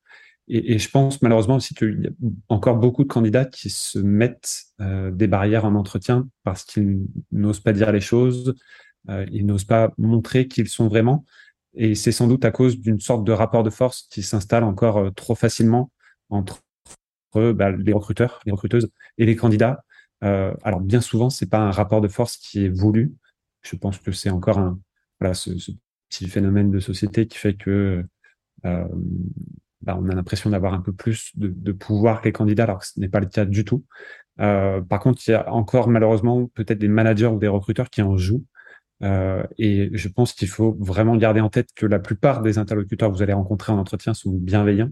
[0.49, 2.11] Et, je pense malheureusement aussi qu'il y a
[2.49, 7.73] encore beaucoup de candidats qui se mettent des barrières en entretien parce qu'ils n'osent pas
[7.73, 8.53] dire les choses,
[9.07, 11.25] ils n'osent pas montrer qu'ils sont vraiment.
[11.75, 14.97] Et c'est sans doute à cause d'une sorte de rapport de force qui s'installe encore
[14.97, 15.91] euh, trop facilement
[16.29, 16.61] entre
[17.33, 19.83] bah, les recruteurs, les recruteuses et les candidats.
[20.23, 23.13] Euh, alors bien souvent, c'est pas un rapport de force qui est voulu.
[23.61, 24.79] Je pense que c'est encore un
[25.19, 25.71] voilà ce, ce,
[26.09, 28.03] petit phénomène de société qui fait que
[28.65, 28.87] euh,
[29.81, 32.79] bah, on a l'impression d'avoir un peu plus de, de, pouvoir que les candidats, alors
[32.79, 33.85] que ce n'est pas le cas du tout.
[34.39, 38.01] Euh, par contre, il y a encore malheureusement peut-être des managers ou des recruteurs qui
[38.01, 38.45] en jouent
[39.01, 43.09] euh, et je pense qu'il faut vraiment garder en tête que la plupart des interlocuteurs
[43.09, 44.91] que vous allez rencontrer en entretien sont bienveillants,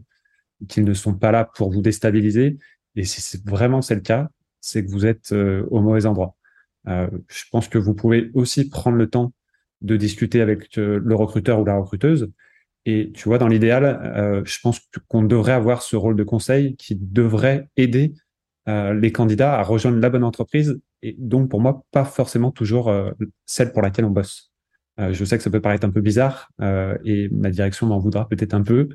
[0.70, 2.58] qu'ils ne sont pas là pour vous déstabiliser.
[2.96, 4.30] Et si vraiment c'est le cas,
[4.62, 6.36] c'est que vous êtes euh, au mauvais endroit.
[6.88, 9.34] Euh, je pense que vous pouvez aussi prendre le temps
[9.82, 12.32] de discuter avec le recruteur ou la recruteuse.
[12.86, 16.96] Et tu vois, dans l'idéal, je pense qu'on devrait avoir ce rôle de conseil qui
[16.96, 18.16] devrait aider
[18.66, 23.12] les candidats à rejoindre la bonne entreprise et donc pour moi pas forcément toujours euh,
[23.46, 24.52] celle pour laquelle on bosse.
[25.00, 28.00] Euh, je sais que ça peut paraître un peu bizarre euh, et ma direction m'en
[28.00, 28.90] voudra peut-être un peu,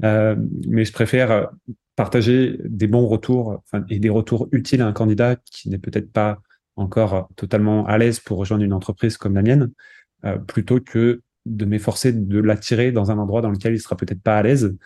[0.00, 1.50] mais je préfère
[1.96, 6.38] partager des bons retours et des retours utiles à un candidat qui n'est peut-être pas
[6.76, 9.72] encore totalement à l'aise pour rejoindre une entreprise comme la mienne,
[10.46, 14.38] plutôt que de m'efforcer de l'attirer dans un endroit dans lequel il sera peut-être pas
[14.38, 14.76] à l'aise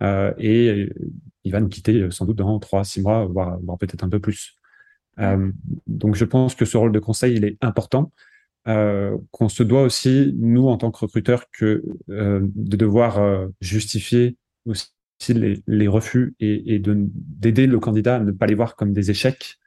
[0.00, 0.88] et
[1.44, 4.56] il va nous quitter sans doute dans trois, six mois, voire peut-être un peu plus.
[5.18, 5.50] Euh,
[5.86, 8.12] donc je pense que ce rôle de conseil, il est important.
[8.68, 14.88] Euh, qu'on se doit aussi, nous, en tant que recruteurs, euh, de devoir justifier aussi
[15.28, 19.58] les, refus et, et d'aider le candidat à ne pas les voir comme des échecs,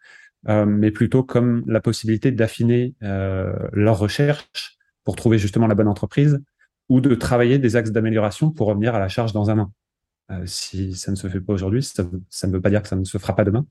[0.48, 6.42] mais plutôt comme la possibilité d'affiner leur recherche pour trouver justement la bonne entreprise
[6.88, 9.72] ou de travailler des axes d'amélioration pour revenir à la charge dans un an.
[10.46, 13.04] si ça ne se fait pas aujourd'hui, ça, ne veut pas dire que ça ne
[13.04, 13.66] se fera pas demain,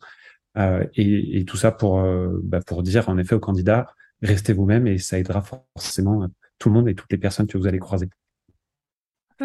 [0.56, 3.86] et, et, tout ça pour, euh, bah, pour dire en effet aux candidats,
[4.22, 6.26] restez vous-même et ça aidera forcément euh,
[6.58, 8.08] tout le monde et toutes les personnes que vous allez croiser.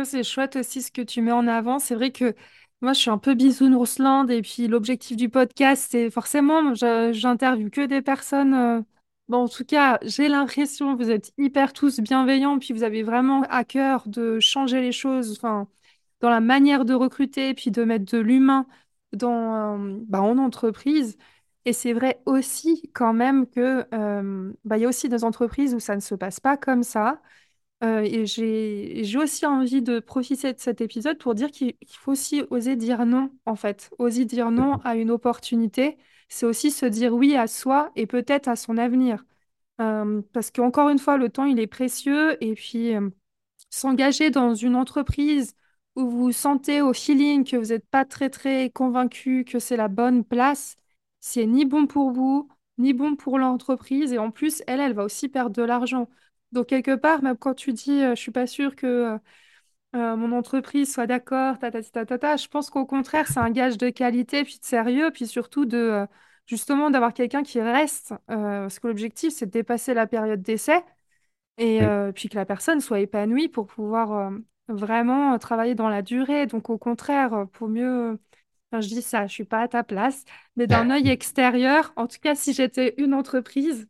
[0.04, 1.80] C'est chouette aussi ce que tu mets en avant.
[1.80, 2.36] C'est vrai que
[2.82, 7.86] moi, je suis un peu bisounoursland et puis l'objectif du podcast, c'est forcément, j'interviewe que
[7.86, 8.86] des personnes.
[9.28, 13.42] Bon, en tout cas, j'ai l'impression vous êtes hyper tous bienveillants, puis vous avez vraiment
[13.50, 18.20] à cœur de changer les choses, dans la manière de recruter, puis de mettre de
[18.20, 18.68] l'humain
[19.14, 21.18] dans, euh, bah, en entreprise.
[21.66, 25.80] Et c'est vrai aussi quand même que euh, bah, y a aussi des entreprises où
[25.80, 27.22] ça ne se passe pas comme ça.
[27.84, 32.12] Euh, et j'ai, aussi envie de profiter de cet épisode pour dire qu'il qu'il faut
[32.12, 33.90] aussi oser dire non, en fait.
[34.00, 38.48] Oser dire non à une opportunité, c'est aussi se dire oui à soi et peut-être
[38.50, 39.24] à son avenir.
[39.82, 42.42] Euh, parce qu'encore une fois, le temps, il est précieux.
[42.44, 43.10] Et puis, euh,
[43.70, 45.56] s'engager dans une entreprise
[46.00, 49.90] où vous sentez au feeling que vous n'êtes pas très, très convaincu que c'est la
[49.90, 50.76] bonne place,
[51.22, 54.14] c'est ni bon pour vous, ni bon pour l'entreprise.
[54.14, 56.10] Et en plus, elle, elle va aussi perdre de l'argent.
[56.54, 59.20] Donc, quelque part, même quand tu dis, euh, je suis pas sûre que euh,
[59.96, 63.40] euh, mon entreprise soit d'accord, ta, ta, ta, ta, ta, je pense qu'au contraire, c'est
[63.40, 66.06] un gage de qualité, puis de sérieux, puis surtout de, euh,
[66.48, 68.14] justement, d'avoir quelqu'un qui reste.
[68.28, 70.84] parce que l'objectif, c'est de dépasser la période d'essai
[71.58, 71.90] et Oui.
[72.16, 74.32] puis que la personne soit épanouie pour pouvoir
[74.70, 76.48] vraiment euh, travailler dans la durée.
[76.48, 78.20] Donc, au contraire, euh, pour mieux.
[78.72, 82.08] Enfin, je dis ça, je suis pas à ta place, mais d'un œil extérieur, en
[82.08, 83.88] tout cas, si j'étais une entreprise,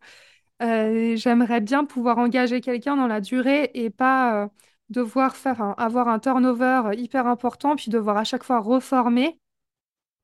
[0.63, 4.47] euh, j'aimerais bien pouvoir engager quelqu'un dans la durée et pas euh,
[4.89, 9.39] devoir faire un- avoir un turnover hyper important, puis devoir à chaque fois reformer.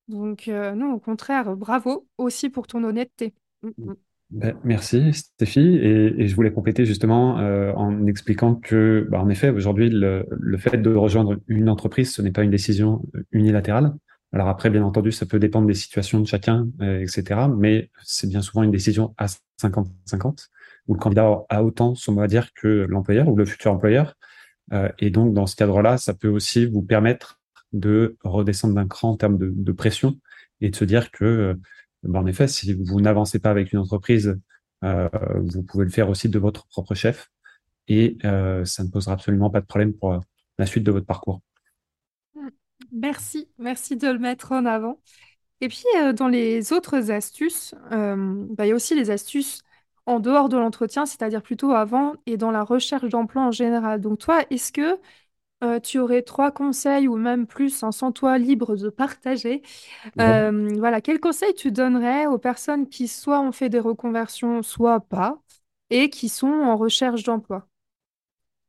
[0.07, 3.33] Donc, euh, non, au contraire, bravo aussi pour ton honnêteté.
[3.63, 3.95] Mm, mm.
[4.31, 9.51] Ben, merci Stéphie et, je voulais compléter justement euh, en expliquant que bah, en effet
[9.51, 10.25] aujourd'hui le,
[10.57, 13.93] fait de rejoindre une entreprise ce n'est pas une décision unilatérale.
[14.33, 17.41] Alors après bien entendu ça peut dépendre des situations de chacun euh, etc.
[17.55, 19.27] Mais c'est bien souvent une décision à
[19.61, 20.47] 50-50
[20.87, 24.15] où le candidat a autant son mot à dire que l'employeur ou le futur employeur
[24.73, 27.39] Euh, et donc dans ce cadre-là ça peut aussi vous permettre
[27.71, 30.17] de redescendre d'un cran en termes de, pression
[30.59, 31.55] et de se dire que
[32.05, 34.39] ben, en effet, si vous n'avancez pas avec une entreprise,
[34.83, 37.29] euh, vous pouvez le faire aussi de votre propre chef
[37.87, 40.19] et euh, ça ne posera absolument pas de problème pour euh,
[40.57, 41.41] la suite de votre parcours.
[42.91, 44.99] Merci, merci de le mettre en avant.
[45.61, 49.63] Et puis, dans les autres astuces, bah, il y a aussi les astuces
[50.05, 54.01] en dehors de l'entretien, c'est-à-dire plutôt avant et dans la recherche d'emploi en général.
[54.01, 54.99] Donc, toi, est-ce que
[55.63, 59.61] euh, tu aurais trois conseils ou même plus, hein, sans toi libre de partager?
[60.15, 60.45] Ouais.
[60.45, 65.01] Euh, voilà, quels conseils tu donnerais aux personnes qui soit ont fait des reconversions, soit
[65.01, 65.41] pas,
[65.91, 67.67] et qui sont en recherche d'emploi?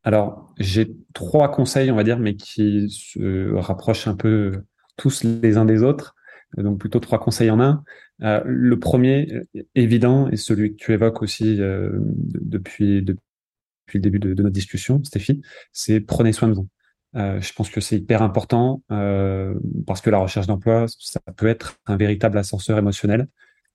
[0.05, 4.63] Alors, j'ai trois conseils, on va dire, mais qui se rapprochent un peu
[4.97, 6.15] tous les uns des autres.
[6.57, 7.83] Donc, plutôt trois conseils en un.
[8.23, 9.43] Euh, le premier,
[9.75, 15.03] évident, et celui que tu évoques aussi depuis, depuis le début de, de notre discussion,
[15.05, 16.69] Stéphie, c'est prenez soin de vous.
[17.17, 19.55] Euh, je pense que c'est hyper important euh,
[19.87, 23.29] parce que la recherche d'emploi, ça peut être un véritable ascenseur émotionnel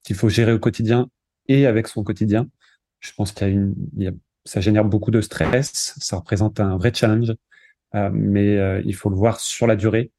[0.04, 1.10] qu'il faut gérer au quotidien
[1.48, 2.48] et avec son quotidien.
[3.00, 4.12] Je pense qu'il y a une, il y a,
[4.46, 7.34] ça génère beaucoup de stress, ça représente un vrai challenge,
[7.96, 10.12] euh, mais euh, il faut le voir sur la durée.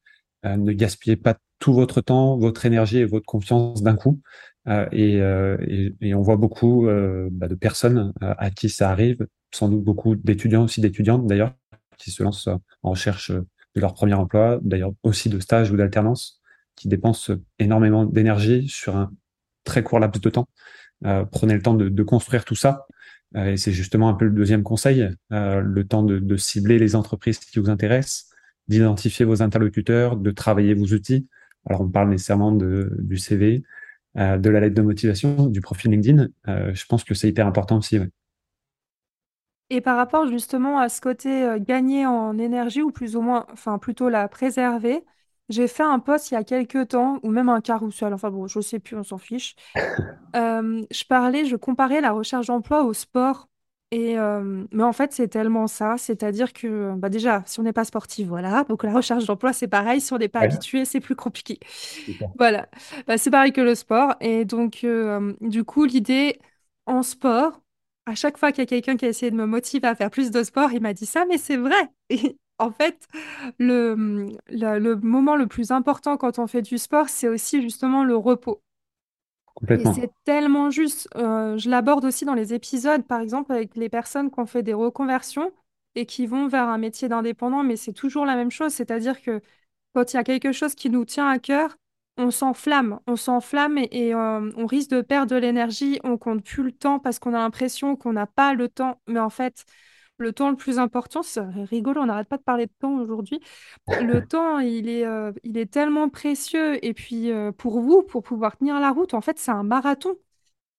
[0.45, 4.21] Ne gaspillez pas tout votre temps, votre énergie et votre confiance d'un coup.
[4.91, 6.89] Et, on voit beaucoup
[7.31, 11.55] bah, de personnes à qui ça arrive, sans doute beaucoup d'étudiants aussi, d'étudiantes d'ailleurs,
[11.99, 12.49] qui se lancent
[12.83, 16.41] en recherche de leur premier emploi, d'ailleurs aussi de stage ou d'alternance,
[16.77, 19.13] qui dépensent énormément d'énergie sur un
[19.65, 20.49] très court laps de temps.
[21.05, 22.87] Euh, prenez le temps de, construire tout ça.
[23.37, 26.95] Euh, et c'est justement un peu le deuxième conseil, euh, le temps de, cibler les
[26.95, 28.31] entreprises qui vous intéressent,
[28.69, 31.27] d'identifier vos interlocuteurs, de travailler vos outils.
[31.67, 33.63] Alors, on parle nécessairement du CV,
[34.17, 36.29] de la lettre de motivation, du profil LinkedIn.
[36.47, 37.99] Je pense que c'est hyper important aussi.
[39.73, 43.47] Et par rapport justement à ce côté euh, gagner en énergie, ou plus ou moins,
[43.53, 45.05] enfin plutôt la préserver,
[45.49, 48.47] j'ai fait un post il y a quelques temps, ou même un carrousel, enfin bon,
[48.49, 49.57] je sais plus, on s'en fiche.
[50.37, 53.49] Euh, je parlais, je comparais la recherche d'emploi au sport.
[53.93, 57.75] Et euh, mais en fait, c'est tellement ça, c'est-à-dire que bah déjà, si on n'est
[57.75, 61.01] pas sportif, voilà, donc la recherche d'emploi, c'est pareil, si on n'est pas habitué, c'est
[61.01, 61.61] plus compliqué.
[62.39, 62.69] Voilà,
[63.07, 64.15] Bah, c'est pareil que le sport.
[64.21, 66.41] Et donc, euh, du coup, l'idée
[66.87, 67.61] en sport,
[68.07, 70.11] à chaque fois qu'il y a quelqu'un qui a essayé de me motiver à faire
[70.11, 71.91] plus de sport, il m'a dit ça, mais c'est vrai.
[72.11, 73.07] Et en fait,
[73.59, 73.95] le,
[74.49, 78.17] le, le moment le plus important quand on fait du sport, c'est aussi justement le
[78.17, 78.63] repos.
[79.75, 81.09] Et c'est tellement juste.
[81.17, 84.63] Euh, je l'aborde aussi dans les épisodes, par exemple, avec les personnes qui ont fait
[84.63, 85.53] des reconversions
[85.95, 89.41] et qui vont vers un métier d'indépendant, mais c'est toujours la même chose, c'est-à-dire que
[89.95, 91.77] quand il y a quelque chose qui nous tient à cœur,
[92.19, 96.45] on s'enflamme, on s'enflamme et, et, euh, on risque de perdre de l'énergie, on compte
[96.45, 99.65] plus le temps parce qu'on a l'impression qu'on n'a pas le temps, mais en fait,
[100.19, 103.41] le temps le plus important, c'est rigolo, on n'arrête pas de parler de temps aujourd'hui.
[103.99, 108.23] Le temps, il est, euh, il est tellement précieux et puis euh, pour vous, pour
[108.25, 110.17] pouvoir tenir la route, en fait, c'est un marathon.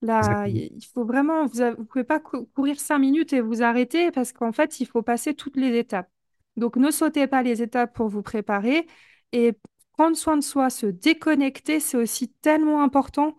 [0.01, 4.11] Là, il faut vraiment, vous ne pouvez pas cou- courir cinq minutes et vous arrêter
[4.11, 6.09] parce qu'en fait, il faut passer toutes les étapes.
[6.57, 8.85] Donc, ne sautez pas les étapes pour vous préparer.
[9.31, 9.53] Et
[9.93, 13.36] prendre soin de soi, se déconnecter, c'est aussi tellement important.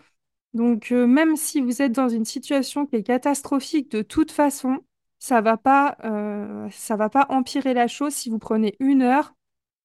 [0.54, 4.80] Donc, euh, même si vous êtes dans une situation qui est catastrophique, de toute façon,
[5.18, 9.34] ça va pas, euh, va pas empirer la chose si vous prenez une heure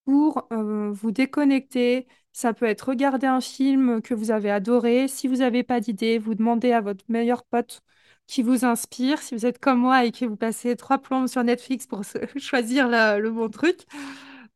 [0.05, 2.07] pour euh, vous déconnecter.
[2.33, 5.07] Ça peut être regarder un film que vous avez adoré.
[5.07, 7.81] Si vous n'avez pas d'idée, vous demandez à votre meilleur pote
[8.27, 9.19] qui vous inspire.
[9.21, 12.03] Si vous êtes comme moi et que vous passez trois plombes sur Netflix pour
[12.37, 13.85] choisir le bon truc,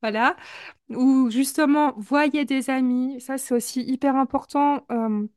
[0.03, 0.37] voilà.
[0.89, 3.21] Ou justement, voyez des amis.
[3.21, 4.85] Ça, c'est aussi hyper important.
[4.91, 5.27] Euh,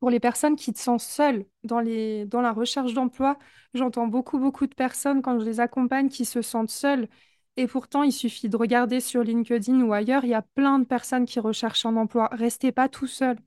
[0.00, 3.38] pour les personnes qui se sentent seules dans les, dans la recherche d'emploi,
[3.74, 7.08] j'entends beaucoup, beaucoup de personnes quand je les accompagne qui se sentent seules.
[7.56, 10.84] Et pourtant, il suffit de regarder sur LinkedIn ou ailleurs, il y a plein de
[10.84, 12.28] personnes qui recherchent un emploi.
[12.32, 13.38] Restez pas tout seul.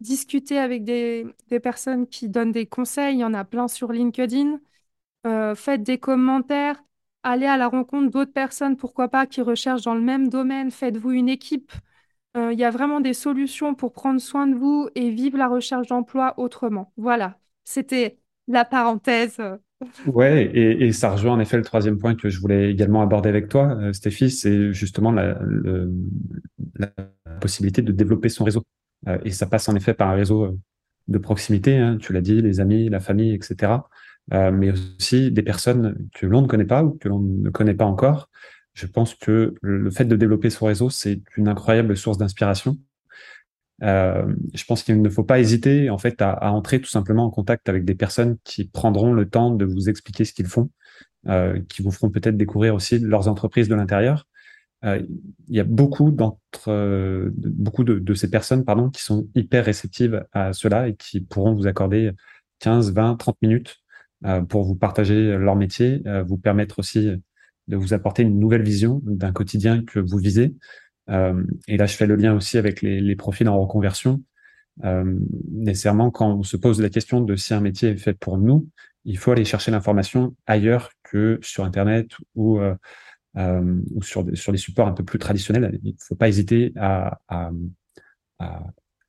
[0.00, 3.16] Discutez avec des, des personnes qui donnent des conseils.
[3.16, 4.60] Il y en a plein sur LinkedIn.
[5.26, 6.82] Euh, faites des commentaires.
[7.24, 10.70] Allez à la rencontre d'autres personnes, pourquoi pas, qui recherchent dans le même domaine.
[10.70, 11.72] Faites-vous une équipe.
[12.36, 15.48] Euh, il y a vraiment des solutions pour prendre soin de vous et vivre la
[15.48, 16.92] recherche d'emploi autrement.
[16.96, 19.38] Voilà, c'était la parenthèse.
[20.06, 23.48] Ouais, et, ça rejoint en effet le troisième point que je voulais également aborder avec
[23.48, 25.36] toi, euh, Stéphie, c'est justement la,
[27.40, 28.62] possibilité de développer son réseau.
[29.08, 30.56] Euh, et ça passe en effet par un réseau
[31.08, 33.72] de proximité, hein, tu l'as dit, les amis, la famille, etc.
[34.30, 37.84] mais aussi des personnes que l'on ne connaît pas ou que l'on ne connaît pas
[37.84, 38.30] encore,
[38.74, 42.78] je pense que le fait de développer son réseau, c'est une incroyable source d'inspiration.
[43.82, 47.30] Euh, je pense qu'il ne faut pas hésiter en fait à, entrer tout simplement en
[47.30, 50.70] contact avec des personnes qui prendront le temps de vous expliquer ce qu'ils font,
[51.28, 54.26] euh, qui vous feront peut-être découvrir aussi leurs entreprises de l'intérieur.
[54.84, 55.02] Euh,
[55.48, 60.24] il y a beaucoup d'entre beaucoup de, de, ces personnes pardon qui sont hyper réceptives
[60.32, 62.12] à cela et qui pourront vous accorder
[62.60, 63.81] 15, 20, 30 minutes
[64.48, 67.10] pour vous partager leur métier, vous permettre aussi
[67.68, 70.54] de vous apporter une nouvelle vision d'un quotidien que vous visez.
[71.10, 74.22] Euh, et là, je fais le lien aussi avec les, profils en reconversion.
[74.84, 75.18] Euh,
[75.50, 78.68] nécessairement, quand on se pose la question de si un métier est fait pour nous,
[79.04, 82.74] il faut aller chercher l'information ailleurs que sur Internet ou, euh,
[83.36, 85.78] euh sur, sur des supports un peu plus traditionnels.
[85.82, 87.50] Il ne faut pas hésiter à, à,
[88.38, 88.62] à,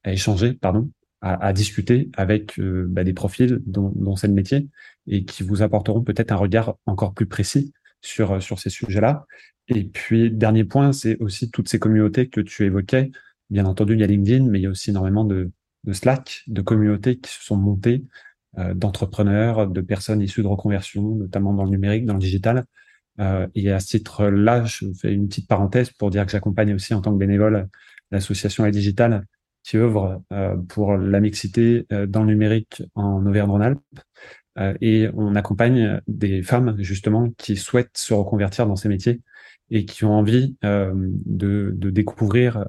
[0.04, 0.89] à échanger, pardon,
[1.26, 4.68] à, discuter avec euh, bah, des profils dont, dont c'est le métier
[5.08, 9.26] et qui vous apporteront peut-être un regard encore plus précis sur, sur ces sujets-là.
[9.70, 13.12] Et puis, dernier point, c'est aussi toutes ces communautés que tu évoquais.
[13.50, 15.50] Bien entendu, il y a LinkedIn, mais il y a aussi énormément de,
[15.92, 18.04] Slack, de communautés qui se sont montées,
[18.58, 22.66] euh, d'entrepreneurs, de personnes issues de reconversion, notamment dans le numérique, dans le digital.
[23.22, 26.94] Euh, et à ce titre-là, je fais une petite parenthèse pour dire que j'accompagne aussi
[26.94, 27.70] en tant que bénévole
[28.12, 29.26] l'association Elle Digital
[29.63, 33.80] qui œuvre euh, pour la mixité euh, dans le numérique en Auvergne-Rhône-Alpes.
[34.60, 39.21] Euh, et on accompagne des femmes justement qui souhaitent se reconvertir dans ces métiers
[39.71, 42.63] et qui ont envie de, de, découvrir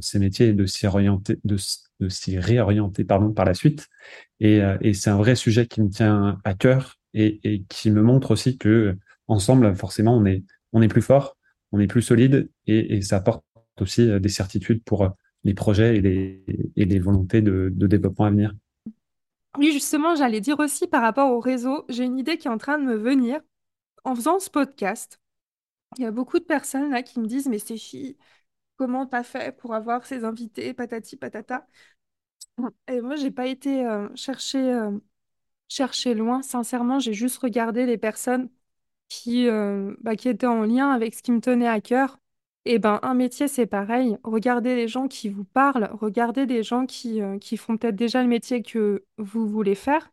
[0.00, 1.56] ces métiers et de s'y orienter, de,
[2.08, 3.88] s'y réorienter pardon par la suite.
[4.40, 8.02] Et, et c'est un vrai sujet qui me tient à cœur et, et, qui me
[8.02, 11.38] montre aussi que ensemble, forcément, on est on est plus fort,
[11.72, 13.44] on est plus solide et, et ça apporte
[13.80, 16.44] aussi des certitudes pour les projets et les,
[16.76, 18.54] et les volontés de, développement à venir.
[19.58, 22.58] Oui, justement, j'allais dire aussi par rapport au réseau, j'ai une idée qui est en
[22.58, 23.40] train de me venir.
[24.04, 25.20] En faisant ce podcast,
[25.98, 28.16] il y a beaucoup de personnes là qui me disent, mais Stéphie,
[28.76, 31.66] comment t'as fait pour avoir ces invités, patati patata?
[32.88, 34.92] Et moi, j'ai pas été euh, chercher, euh,
[35.68, 36.42] chercher loin.
[36.42, 38.50] Sincèrement, j'ai juste regardé les personnes
[39.08, 42.19] qui, euh, bah, qui étaient en lien avec ce qui me tenait à cœur.
[42.66, 44.18] Et ben, un métier, c'est pareil.
[44.22, 48.22] Regardez les gens qui vous parlent, regardez les gens qui, euh, qui font peut-être déjà
[48.22, 50.10] le métier que vous voulez faire.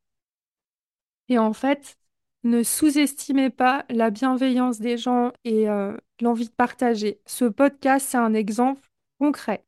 [1.30, 1.98] Et en fait,
[2.44, 7.20] ne sous-estimez pas la bienveillance des gens et euh, l'envie de partager.
[7.26, 8.82] Ce podcast, c'est un exemple
[9.20, 9.66] concret.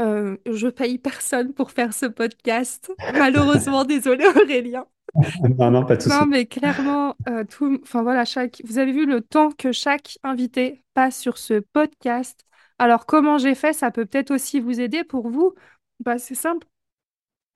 [0.00, 2.92] Euh, je paye personne pour faire ce podcast.
[3.14, 4.86] Malheureusement, désolé Aurélien.
[5.58, 6.16] non, non, pas de souci.
[6.16, 10.18] Non, mais clairement, euh, tout, enfin voilà, chaque, vous avez vu le temps que chaque
[10.22, 12.46] invité passe sur ce podcast.
[12.78, 15.54] Alors, comment j'ai fait, ça peut peut-être aussi vous aider pour vous.
[16.00, 16.66] Bah, c'est simple.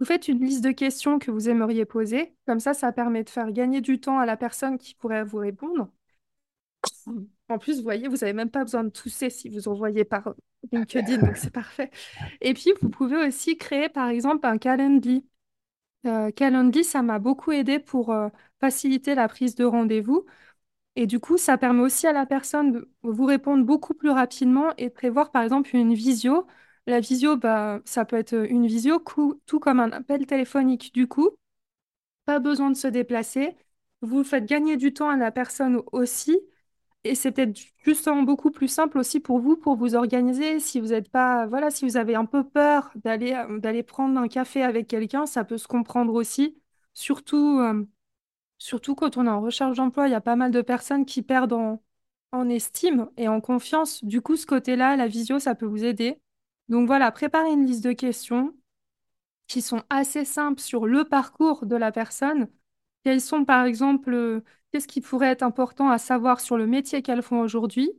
[0.00, 2.34] Vous faites une liste de questions que vous aimeriez poser.
[2.46, 5.38] Comme ça, ça permet de faire gagner du temps à la personne qui pourrait vous
[5.38, 5.88] répondre.
[7.48, 10.34] En plus, vous voyez, vous n'avez même pas besoin de tousser si vous envoyez par
[10.72, 11.90] LinkedIn, donc c'est parfait.
[12.40, 15.24] Et puis, vous pouvez aussi créer, par exemple, un calendly.
[16.06, 18.28] Euh, Calendly, ça m'a beaucoup aidé pour euh,
[18.60, 20.26] faciliter la prise de rendez-vous.
[20.96, 24.74] Et du coup, ça permet aussi à la personne de vous répondre beaucoup plus rapidement
[24.78, 26.46] et de prévoir, par exemple, une visio.
[26.86, 29.02] La visio, bah, ça peut être une visio,
[29.46, 30.94] tout comme un appel téléphonique.
[30.94, 31.30] Du coup,
[32.24, 33.56] pas besoin de se déplacer.
[34.02, 36.38] Vous faites gagner du temps à la personne aussi.
[37.04, 40.60] Et c'est peut-être justement beaucoup plus simple aussi pour vous, pour vous organiser.
[40.60, 44.18] Si vous n'êtes pas, voilà, si vous avez un peu peur d'aller euh, d'aller prendre
[44.20, 46.56] un café avec quelqu'un, ça peut se comprendre aussi.
[46.94, 47.84] Surtout, euh,
[48.58, 51.22] surtout quand on est en recherche d'emploi, il y a pas mal de personnes qui
[51.22, 51.82] perdent en,
[52.32, 54.04] en estime et en confiance.
[54.04, 56.20] Du coup, ce côté-là, la visio, ça peut vous aider.
[56.68, 58.54] Donc voilà, préparez une liste de questions
[59.48, 62.48] qui sont assez simples sur le parcours de la personne.
[63.04, 64.40] Quels sont, par exemple, euh,
[64.72, 67.90] Qu'est-ce qui pourrait être important à savoir sur le métier qu'elles font aujourd'hui?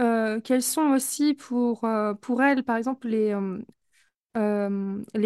[0.00, 3.34] Euh, quels sont aussi pour, euh, elles, par exemple, les,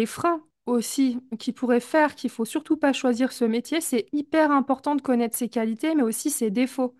[0.05, 3.79] freins aussi qui pourraient faire qu'il faut surtout pas choisir ce métier?
[3.79, 6.95] C'est hyper important de connaître ses qualités, mais aussi ses défauts.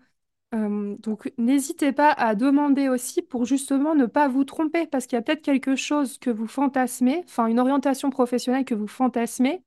[0.52, 5.18] Donc, n'hésitez pas à demander aussi pour justement ne pas vous tromper, parce qu'il y
[5.18, 9.64] a peut-être quelque chose que vous fantasmez, enfin une orientation professionnelle que vous fantasmez,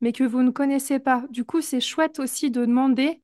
[0.00, 1.24] mais que vous ne connaissez pas.
[1.30, 3.22] Du coup, c'est chouette aussi de demander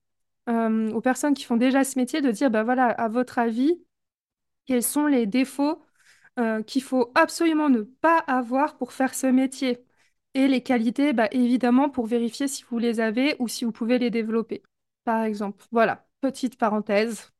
[0.49, 3.81] euh, aux personnes qui font déjà ce métier de dire, bah voilà, à votre avis,
[4.65, 5.81] quels sont les défauts
[6.39, 9.83] euh, qu'il faut absolument ne pas avoir pour faire ce métier?
[10.33, 13.99] Et les qualités, bah, évidemment, pour vérifier si vous les avez ou si vous pouvez
[13.99, 14.63] les développer,
[15.05, 15.65] par exemple.
[15.71, 17.31] Voilà, petite parenthèse.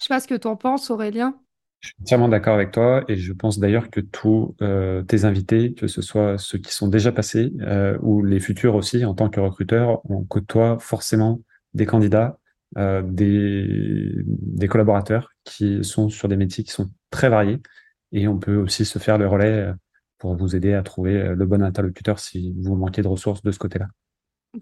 [0.00, 1.38] Je sais pas ce que tu en penses, Aurélien.
[1.80, 5.74] Je suis entièrement d'accord avec toi et je pense d'ailleurs que tous euh, tes invités,
[5.74, 9.28] que ce soit ceux qui sont déjà passés euh, ou les futurs aussi en tant
[9.28, 11.40] que recruteur, on côtoie forcément
[11.74, 12.38] des candidats,
[12.78, 14.24] euh, des,
[14.68, 17.60] collaborateurs qui sont sur des métiers qui sont très variés
[18.12, 19.70] et on peut aussi se faire le relais
[20.18, 23.58] pour vous aider à trouver le bon interlocuteur si vous manquez de ressources de ce
[23.58, 23.86] côté-là.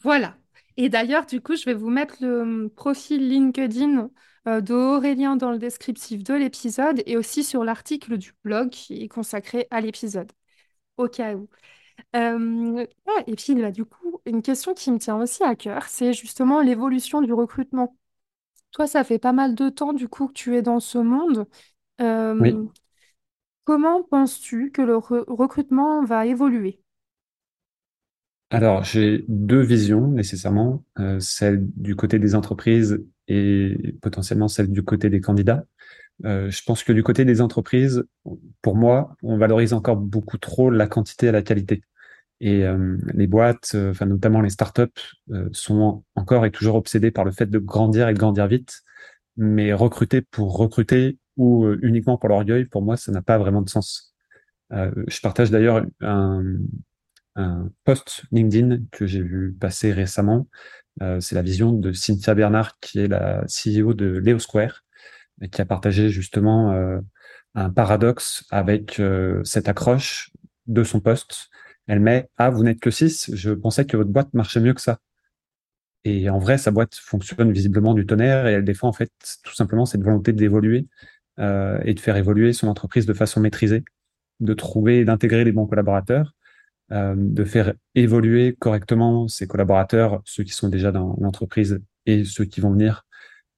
[0.02, 0.36] Voilà.
[0.76, 4.10] Et d'ailleurs, du coup, je vais vous mettre le hum, profil LinkedIn
[4.48, 9.08] euh, d'Aurélien dans le descriptif de l'épisode et aussi sur l'article du blog qui est
[9.08, 10.32] consacré à l'épisode,
[10.98, 11.48] au cas où.
[12.16, 15.84] Euh, ah, et puis, là, du coup, une question qui me tient aussi à cœur,
[15.88, 17.96] c'est justement l'évolution du recrutement.
[18.72, 21.46] Toi, ça fait pas mal de temps, du coup, que tu es dans ce monde.
[22.38, 22.54] Oui.
[22.54, 22.66] Euh,
[23.64, 26.80] comment penses-tu que le re- recrutement va évoluer?
[28.50, 34.82] Alors, j'ai deux visions nécessairement, euh, celle du côté des entreprises et potentiellement celle du
[34.82, 35.64] côté des candidats.
[36.24, 38.04] Euh, je pense que du côté des entreprises,
[38.62, 41.82] pour moi, on valorise encore beaucoup trop la quantité à la qualité.
[42.40, 45.16] Et euh, les boîtes, euh, enfin notamment les startups,
[45.52, 48.82] sont encore et toujours obsédées par le fait de grandir et de grandir vite.
[49.36, 53.68] Mais recruter pour recruter ou uniquement pour l'orgueil, pour moi, ça n'a pas vraiment de
[53.68, 54.14] sens.
[54.70, 60.46] Je partage d'ailleurs un post LinkedIn que j'ai vu passer récemment.
[61.02, 64.84] Euh, c'est la vision de Cynthia Bernard, qui est la CEO de Leo Square,
[65.50, 67.00] qui a partagé justement euh,
[67.54, 70.30] un paradoxe avec euh, cette accroche
[70.66, 71.50] de son poste.
[71.86, 74.80] Elle met Ah, vous n'êtes que six, je pensais que votre boîte marchait mieux que
[74.80, 74.98] ça.
[76.04, 79.10] Et en vrai, sa boîte fonctionne visiblement du tonnerre et elle défend en fait
[79.42, 80.86] tout simplement cette volonté d'évoluer
[81.38, 83.84] et de faire évoluer son entreprise de façon maîtrisée,
[84.40, 86.33] de trouver et d'intégrer les bons collaborateurs
[86.92, 92.44] euh, de faire évoluer correctement ses collaborateurs, ceux qui sont déjà dans l'entreprise et ceux
[92.44, 93.06] qui vont venir,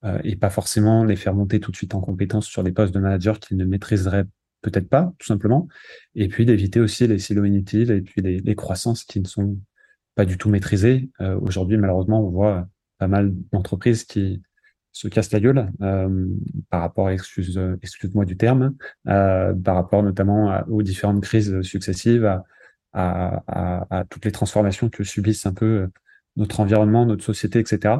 [0.04, 2.94] euh, et pas forcément les faire monter tout de suite en compétence sur des postes
[2.94, 4.26] de manager qu'ils ne maîtriseraient
[4.62, 5.66] peut-être pas, tout simplement.
[6.14, 9.58] Et puis d'éviter aussi les silos inutiles et puis les, croissances qui ne sont
[10.14, 11.10] pas du tout maîtrisées.
[11.20, 12.68] Euh, Aujourd'hui, malheureusement, on voit
[12.98, 14.40] pas mal d'entreprises qui
[14.92, 15.68] se cassent la gueule
[16.70, 18.74] par rapport, excuse-moi du terme,
[19.04, 22.40] par rapport notamment aux différentes crises successives,
[22.96, 25.86] à, toutes les transformations que subissent un peu euh,
[26.36, 27.96] notre environnement, notre société, etc.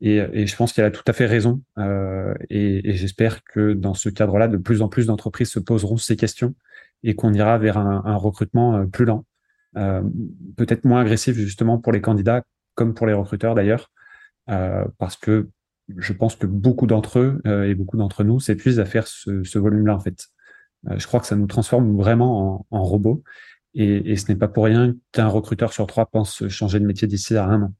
[0.00, 1.62] Et, je pense qu'elle a tout à fait raison.
[1.78, 6.16] Euh, et, j'espère que dans ce cadre-là, de plus en plus d'entreprises se poseront ces
[6.16, 6.54] questions
[7.02, 9.24] et qu'on ira vers un, recrutement euh, plus lent,
[10.56, 12.42] peut-être moins agressif justement pour les candidats
[12.74, 13.92] comme pour les recruteurs d'ailleurs,
[14.46, 15.48] parce que
[15.96, 19.58] je pense que beaucoup d'entre eux et beaucoup d'entre nous s'épuisent à faire ce, ce
[19.60, 20.26] volume-là en fait.
[20.90, 23.22] je crois que ça nous transforme vraiment en, en robots
[23.74, 27.08] et, et ce n'est pas pour rien qu'un recruteur sur trois pense changer de métier
[27.08, 27.72] d'ici à un an.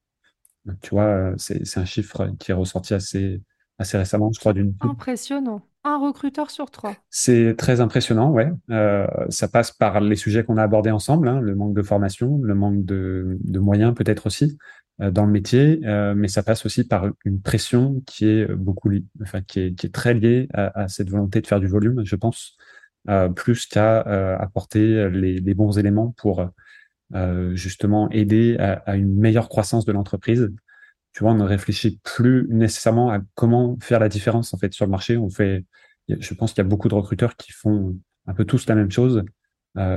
[0.82, 3.40] Tu vois, euh, c'est un chiffre qui est ressorti assez,
[3.78, 4.74] assez récemment, je crois, d'une.
[4.80, 5.62] Impressionnant.
[5.82, 6.94] Un recruteur sur trois.
[7.08, 8.52] C'est très impressionnant, ouais.
[8.68, 12.38] Euh, ça passe par les sujets qu'on a abordés ensemble, hein, le manque de formation,
[12.42, 14.58] le manque de, de moyens peut-être aussi
[15.00, 18.90] euh, dans le métier, euh, mais ça passe aussi par une pression qui est beaucoup,
[19.22, 22.04] enfin qui est, qui est très liée à, à cette volonté de faire du volume,
[22.04, 22.58] je pense
[23.34, 26.48] plus qu'à euh, apporter les, bons éléments pour
[27.14, 30.52] euh, justement aider à, à, une meilleure croissance de l'entreprise.
[31.12, 34.84] Tu vois, on ne réfléchit plus nécessairement à comment faire la différence en fait sur
[34.84, 35.16] le marché.
[35.16, 35.64] On fait,
[36.08, 37.96] je pense qu'il y a beaucoup de recruteurs qui font
[38.26, 39.24] un peu tous la même chose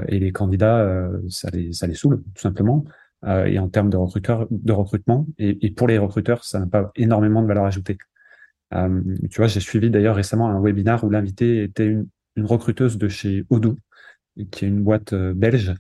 [0.08, 2.86] et les candidats, ça les ça les saoule tout simplement.
[3.46, 6.92] et en termes de recruteurs, de recrutement, et, et pour les recruteurs, ça n'a pas
[6.96, 7.98] énormément de valeur ajoutée.
[8.72, 13.08] tu vois, j'ai suivi d'ailleurs récemment un webinaire où l'invité était une, une, recruteuse de
[13.08, 13.78] chez Odoo,
[14.52, 15.74] qui est une boîte belge.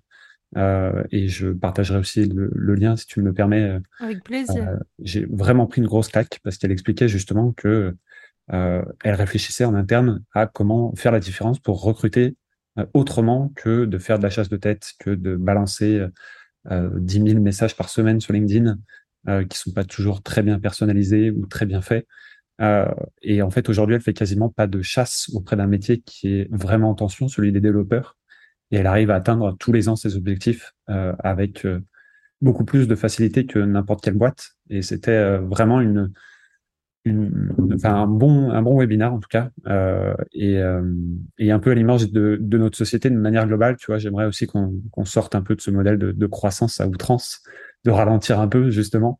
[0.55, 3.79] et je partagerai aussi le, le, lien si tu me le permets.
[3.99, 4.79] Avec plaisir.
[4.99, 7.95] j'ai vraiment pris une grosse claque parce qu'elle expliquait justement que
[8.51, 12.35] euh, elle réfléchissait en interne à comment faire la différence pour recruter
[12.77, 16.05] euh, autrement que de faire de la chasse de tête, que de balancer
[16.71, 18.77] euh, 10 000 messages par semaine sur LinkedIn
[19.27, 22.07] euh, qui sont pas toujours très bien personnalisés ou très bien faits.
[22.61, 22.85] Euh,
[23.21, 26.47] et en fait, aujourd'hui, elle fait quasiment pas de chasse auprès d'un métier qui est
[26.51, 28.17] vraiment en tension, celui des développeurs.
[28.71, 31.67] Et elle arrive à atteindre tous les ans ses objectifs euh, avec
[32.41, 34.51] beaucoup plus de facilité que n'importe quelle boîte.
[34.69, 36.11] Et c'était vraiment une,
[37.05, 40.81] un bon webinaire en tout cas euh, et, euh,
[41.39, 44.81] un peu à l'image de, notre société de manière globale tu vois j'aimerais aussi qu'on
[44.91, 47.41] qu'on sorte un peu de ce modèle de, de, croissance à outrance
[47.83, 49.19] de ralentir un peu justement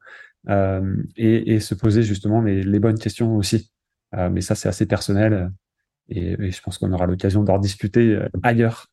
[0.49, 3.71] euh, et, et, se poser justement les, les bonnes questions aussi
[4.15, 5.51] euh, mais ça c'est assez personnel
[6.09, 8.87] et, et je pense qu'on aura l'occasion d'en discuter euh, ailleurs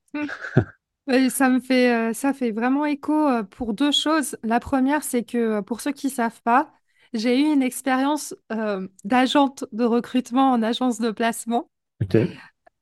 [1.28, 5.80] ça me fait ça fait vraiment écho pour deux choses la première c'est que pour
[5.80, 6.70] ceux qui savent pas
[7.12, 11.70] j'ai eu une expérience euh, d'agente de recrutement en agence de placement.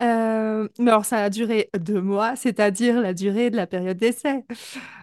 [0.01, 4.45] Euh, mais alors, ça a duré deux mois, c'est-à-dire la durée de la période d'essai.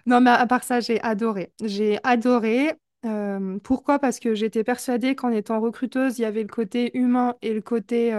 [0.06, 1.52] Non, mais à part ça, j'ai adoré.
[1.62, 2.72] J'ai adoré.
[3.06, 3.98] Euh, pourquoi?
[3.98, 7.60] Parce que j'étais persuadée qu'en étant recruteuse, il y avait le côté humain et le
[7.62, 8.12] côté,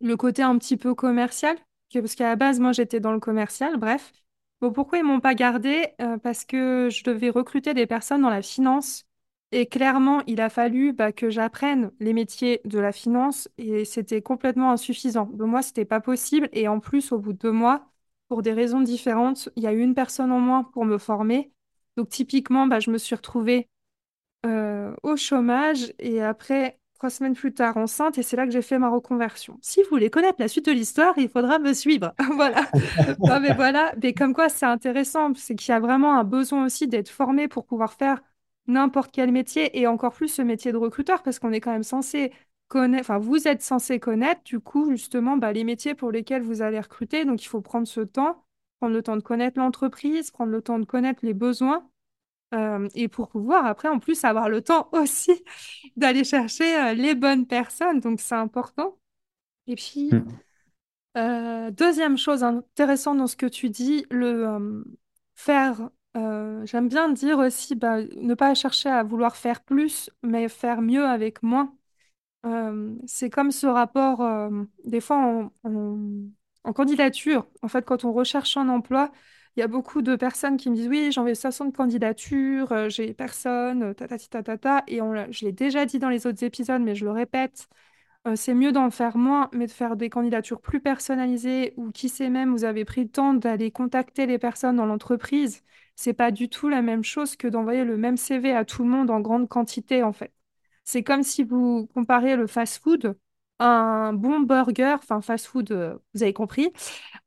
[0.00, 1.56] le côté un petit peu commercial.
[1.92, 4.12] Parce qu'à la base, moi, j'étais dans le commercial, bref.
[4.60, 5.88] Bon, pourquoi ils m'ont pas gardé?
[6.22, 9.04] parce que je devais recruter des personnes dans la finance
[9.54, 14.22] et clairement, il a fallu bah, que j'apprenne les métiers de la finance et c'était
[14.22, 15.26] complètement insuffisant.
[15.26, 16.48] De moi, c'était pas possible.
[16.52, 17.86] Et en plus, au bout de deux mois,
[18.28, 21.52] pour des raisons différentes, il y a eu une personne en moins pour me former.
[21.96, 23.68] Donc typiquement, bah, je me suis retrouvée
[24.46, 28.18] euh, au chômage et après, trois semaines plus tard, enceinte.
[28.18, 29.58] Et c'est là que j'ai fait ma reconversion.
[29.60, 32.12] Si vous voulez connaître la suite de l'histoire, il faudra me suivre.
[32.36, 32.68] voilà.
[33.20, 33.92] non, mais voilà.
[34.02, 35.32] Mais comme quoi, c'est intéressant.
[35.34, 38.20] C'est qu'il y a vraiment un besoin aussi d'être formé pour pouvoir faire
[38.66, 41.82] n'importe quel métier et encore plus ce métier de recruteur parce qu'on est quand même
[41.82, 42.32] censé
[42.68, 46.62] connaître, enfin vous êtes censé connaître du coup justement bah, les métiers pour lesquels vous
[46.62, 47.24] allez recruter.
[47.24, 48.44] Donc il faut prendre ce temps,
[48.82, 51.88] prendre le temps de connaître l'entreprise, prendre le temps de connaître les besoins
[52.52, 55.44] euh, et pour pouvoir après en plus avoir le temps aussi
[55.94, 58.00] d'aller chercher euh, les bonnes personnes.
[58.00, 58.98] Donc c'est important.
[59.68, 60.26] Et puis, mmh.
[61.16, 64.84] euh, deuxième chose intéressante dans ce que tu dis, le
[65.36, 65.88] faire
[66.64, 71.06] j'aime bien dire aussi, bah, ne pas chercher à vouloir faire plus, mais faire mieux
[71.06, 71.72] avec moins.
[73.06, 74.50] C'est comme ce rapport,
[74.84, 75.50] des fois
[76.64, 77.46] en, candidature.
[77.62, 79.12] En fait, quand on recherche un emploi,
[79.56, 83.94] il y a beaucoup de personnes qui me disent, oui, j'envoie 60 candidatures, j'ai personne,
[83.94, 84.84] ta, ta, ta, ta.
[84.88, 87.68] Et je l'ai déjà dit dans les autres épisodes, mais je le répète,
[88.36, 92.30] c'est mieux d'en faire moins, mais de faire des candidatures plus personnalisées ou qui sait
[92.30, 95.62] même, vous avez pris le temps d'aller contacter les personnes dans l'entreprise
[95.96, 98.88] c'est pas du tout la même chose que d'envoyer le même CV à tout le
[98.90, 100.32] monde en grande quantité, en fait.
[100.84, 103.16] C'est comme si vous comparez le fast-food,
[103.62, 106.72] un bon burger, enfin fast-food, euh, vous avez compris,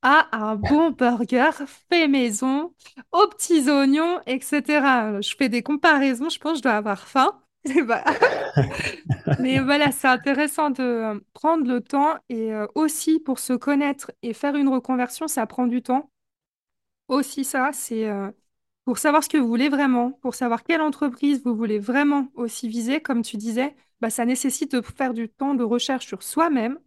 [0.02, 1.52] à un bon burger
[1.90, 2.74] fait maison,
[3.12, 5.22] aux petits oignons, etc.
[5.22, 7.40] Je fais des comparaisons, je pense que je dois avoir faim.
[9.40, 14.12] Mais voilà, c'est intéressant de euh, prendre le temps et euh, aussi pour se connaître
[14.22, 16.10] et faire une reconversion, ça prend du temps.
[17.08, 18.10] Aussi ça, c'est
[18.86, 22.68] pour savoir ce que vous voulez vraiment, pour savoir quelle entreprise vous voulez vraiment aussi
[22.68, 26.80] viser, comme tu disais, bah, ça nécessite de faire du temps de recherche sur soi-même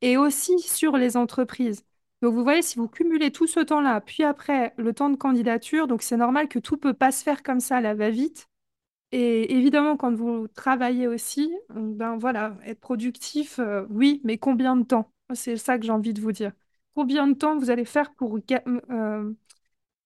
[0.00, 1.84] et aussi sur les entreprises.
[2.22, 5.88] Donc vous voyez, si vous cumulez tout ce temps-là, puis après le temps de candidature,
[5.88, 8.48] donc c'est normal que tout ne peut pas se faire comme ça à la va-vite.
[9.12, 14.84] Et évidemment, quand vous travaillez aussi, ben voilà, être productif, euh, oui, mais combien de
[14.84, 15.12] temps?
[15.34, 16.52] C'est ça que j'ai envie de vous dire.
[16.94, 18.38] Combien de temps vous allez faire pour
[18.90, 19.32] euh,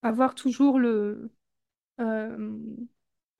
[0.02, 1.30] avoir toujours le,
[2.00, 2.58] euh,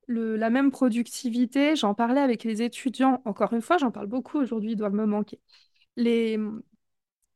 [0.08, 1.76] la même productivité.
[1.76, 3.22] J'en parlais avec les étudiants.
[3.24, 5.40] Encore une fois, j'en parle beaucoup aujourd'hui, ils doivent me manquer.
[5.96, 6.38] Les,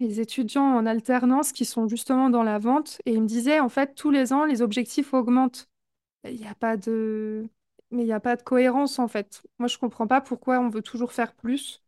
[0.00, 3.68] les étudiants en alternance qui sont justement dans la vente et ils me disaient, en
[3.68, 5.68] fait, tous les ans, les objectifs augmentent.
[6.24, 7.48] Il n'y a pas de...
[7.92, 9.42] Mais il n'y a pas de cohérence, en fait.
[9.58, 11.82] Moi, je ne comprends pas pourquoi on veut toujours faire plus.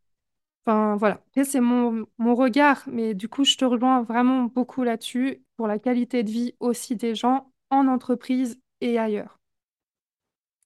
[0.66, 1.22] Enfin, voilà.
[1.44, 5.78] c'est mon, mon regard, mais du coup, je te rejoins vraiment beaucoup là-dessus pour la
[5.78, 9.41] qualité de vie aussi des gens en entreprise et ailleurs.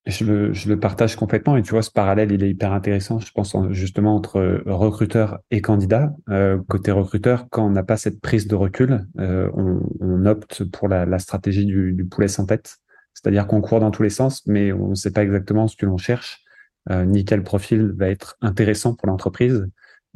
[0.06, 3.18] Je le, je le, partage complètement et tu vois, ce parallèle, il est hyper intéressant,
[3.18, 6.14] je pense, justement, entre recruteur et candidat.
[6.28, 10.62] Euh, côté recruteur, quand on n'a pas cette prise de recul, euh, on, on, opte
[10.70, 12.76] pour la, la stratégie du, du, poulet sans tête.
[13.14, 15.86] C'est-à-dire qu'on court dans tous les sens, mais on ne sait pas exactement ce que
[15.86, 16.44] l'on cherche.
[16.88, 19.66] ni quel profil va être intéressant pour l'entreprise,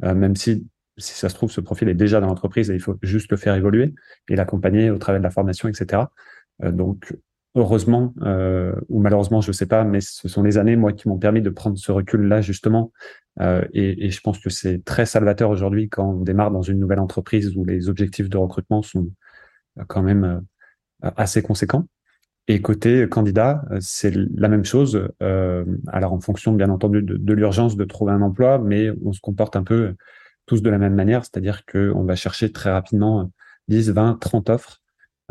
[0.01, 0.67] même si
[0.97, 3.37] si ça se trouve, ce profil est déjà dans l'entreprise et il faut juste le
[3.37, 3.93] faire évoluer
[4.29, 6.03] et l'accompagner au travers de la formation, etc.
[6.63, 7.13] donc,
[7.55, 11.07] heureusement euh, ou malheureusement, je ne sais pas, mais ce sont les années moi qui
[11.09, 12.91] m'ont permis de prendre ce recul-là justement.
[13.39, 16.79] Euh, et, et, je pense que c'est très salvateur aujourd'hui quand on démarre dans une
[16.79, 19.09] nouvelle entreprise où les objectifs de recrutement sont
[19.79, 20.43] euh, quand même
[21.03, 21.87] euh, assez conséquents.
[22.47, 25.07] Et côté candidat, euh, c'est la même chose.
[25.21, 29.13] Euh, alors en fonction bien entendu de, de l'urgence de trouver un emploi, mais on
[29.13, 29.95] se comporte un peu
[30.45, 33.31] tous de la même manière, c'est-à-dire qu'on va chercher très rapidement
[33.67, 34.80] 10, 20, 30 offres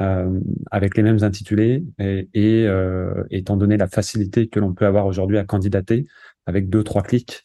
[0.01, 0.41] euh,
[0.71, 2.29] avec les mêmes intitulés et,
[2.67, 6.07] euh, étant donné la facilité que l'on peut avoir aujourd'hui à candidater
[6.47, 7.45] avec deux trois clics,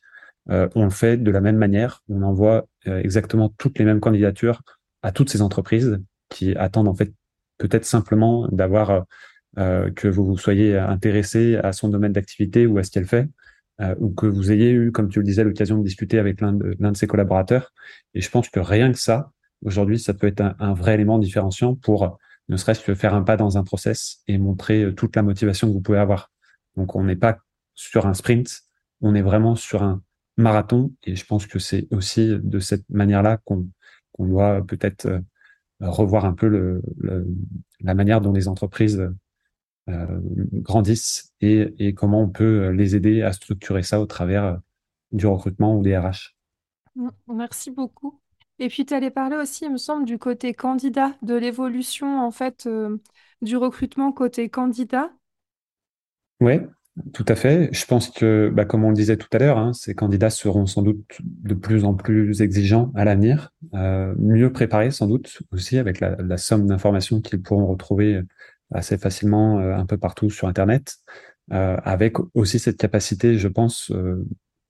[0.50, 2.02] euh, on le fait de la même manière.
[2.08, 4.62] On envoie exactement toutes les mêmes candidatures
[5.02, 6.00] à toutes ces entreprises
[6.30, 7.12] qui attendent en fait
[7.58, 9.06] peut-être simplement d'avoir
[9.56, 13.28] que vous soyez intéressé à son domaine d'activité ou à ce qu'elle fait,
[14.00, 16.76] ou que vous ayez eu, comme tu le disais, l'occasion de discuter avec l'un de,
[16.80, 17.74] l'un de ses collaborateurs.
[18.14, 19.32] Et je pense que rien que ça,
[19.64, 22.18] aujourd'hui, ça peut être un, vrai élément différenciant pour
[22.50, 25.68] ne serait-ce que faire un pas dans un process et montrer euh, toute la motivation
[25.68, 26.32] que vous pouvez avoir.
[26.78, 27.40] Donc, on n'est pas
[27.74, 28.62] sur un sprint,
[29.02, 30.02] on est vraiment sur un
[30.38, 30.94] marathon.
[31.04, 33.68] Et je pense que c'est aussi de cette manière-là qu'on
[34.20, 35.20] doit peut-être euh,
[35.80, 36.82] revoir un peu
[37.82, 39.12] la manière dont les entreprises
[39.90, 40.20] euh,
[40.54, 44.60] grandissent et, et, comment on peut les aider à structurer ça au travers
[45.12, 46.36] du recrutement ou des RH.
[47.28, 48.20] Merci beaucoup.
[48.60, 52.32] Et puis, tu allais parler aussi, il me semble, du côté candidat, de l'évolution, en
[52.32, 52.98] fait, euh,
[53.42, 55.12] du recrutement côté candidat.
[56.40, 56.60] Oui,
[57.14, 57.70] tout à fait.
[57.74, 60.66] Je pense que, bah, comme on le disait tout à l'heure, hein, ces candidats seront
[60.66, 65.78] sans doute de plus en plus exigeants à l'avenir, euh, mieux préparés sans doute aussi
[65.78, 68.22] avec la, somme d'informations qu'ils pourront retrouver
[68.74, 70.98] assez facilement euh, un peu partout sur Internet,
[71.54, 74.26] euh, avec aussi cette capacité, je pense, euh,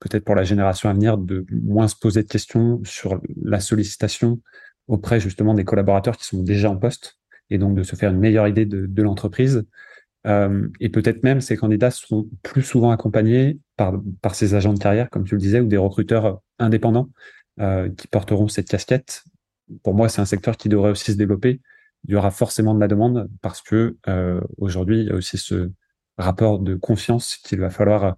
[0.06, 4.39] peut-être pour la génération à venir, de moins se poser de questions sur la sollicitation
[4.88, 7.18] auprès justement des collaborateurs qui sont déjà en poste,
[7.49, 9.66] et donc de se faire une meilleure idée de, l'entreprise.
[10.28, 14.80] Euh, et peut-être même ces candidats seront plus souvent accompagnés par, par ces agents de
[14.80, 17.10] carrière, comme tu le disais, ou des recruteurs indépendants
[17.60, 19.24] euh, qui porteront cette casquette.
[19.82, 21.62] Pour moi, c'est un secteur qui devrait aussi se développer.
[22.08, 25.39] Il y aura forcément de la demande parce que euh, aujourd'hui, il y a aussi
[25.39, 25.72] ce
[26.20, 28.18] rapport de confiance qu'il va falloir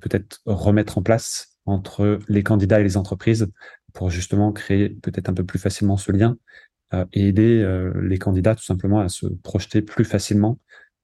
[0.00, 3.48] peut-être remettre en place entre les candidats et les entreprises
[3.92, 6.36] pour justement créer peut-être un peu plus facilement ce lien
[6.94, 10.58] euh, et aider euh, les candidats tout simplement à se projeter plus facilement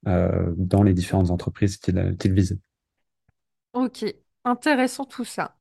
[0.07, 2.59] euh, dans les différentes entreprises qu'ils visent.
[3.73, 4.05] Ok,
[4.45, 5.57] intéressant tout ça.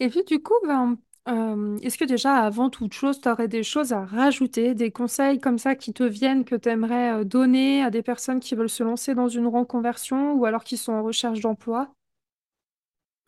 [0.00, 0.98] Et puis du coup, ben,
[1.28, 5.40] euh, est-ce que déjà, avant toute chose, tu aurais des choses à rajouter, des conseils
[5.40, 8.82] comme ça qui te viennent, que tu aimerais donner à des personnes qui veulent se
[8.82, 11.94] lancer dans une reconversion ou alors qui sont en recherche d'emploi?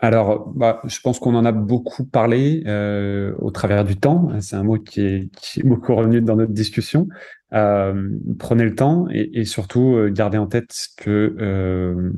[0.03, 4.31] Alors, bah, je pense qu'on en a beaucoup parlé euh, au travers du temps.
[4.41, 5.31] C'est un mot qui est,
[5.63, 7.07] beaucoup revenu dans notre discussion.
[7.53, 12.13] Euh, prenez le temps et, surtout euh, gardez en tête que,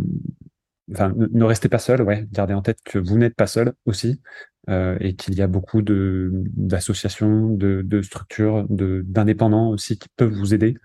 [0.93, 2.03] enfin, ne, restez pas seul.
[2.03, 4.21] Ouais, gardez en tête que vous n'êtes pas seul aussi
[4.69, 10.77] et qu'il y a beaucoup de d'associations, de, structures, d'indépendants aussi qui peuvent vous aider.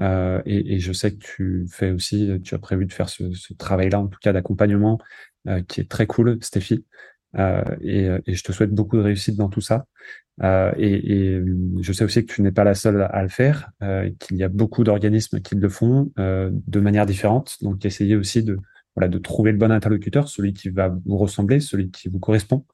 [0.00, 3.24] Et, je sais que tu fais aussi, tu as prévu de faire ce,
[3.58, 5.00] travail-là, en tout cas d'accompagnement,
[5.68, 6.84] qui est très cool, Stéphie.
[7.36, 9.86] Euh, et, et, je te souhaite beaucoup de réussite dans tout ça.
[10.42, 11.40] Euh, et,
[11.80, 13.70] je sais aussi que tu n'es pas la seule à le faire,
[14.20, 17.56] qu'il y a beaucoup d'organismes qui le font de manière différente.
[17.62, 18.58] Donc, essayez aussi de,
[19.22, 22.64] trouver le bon interlocuteur, celui qui va vous ressembler, celui qui vous correspond.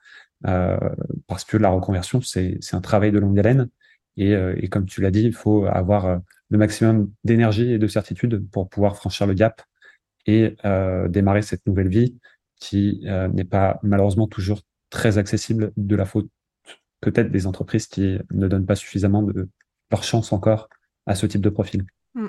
[0.43, 3.69] parce que la reconversion, c'est un travail de longue haleine.
[4.17, 8.69] Et, comme tu l'as dit, il faut avoir le maximum d'énergie et de certitude pour
[8.69, 9.63] pouvoir franchir le gap
[10.27, 12.19] et euh, démarrer cette nouvelle vie
[12.61, 16.29] qui euh, n'est pas malheureusement toujours très accessible de la faute
[17.01, 19.49] peut-être des entreprises qui ne donnent pas suffisamment de
[19.91, 20.69] leur chance encore
[21.07, 21.85] à ce type de profil.
[22.15, 22.29] Mm.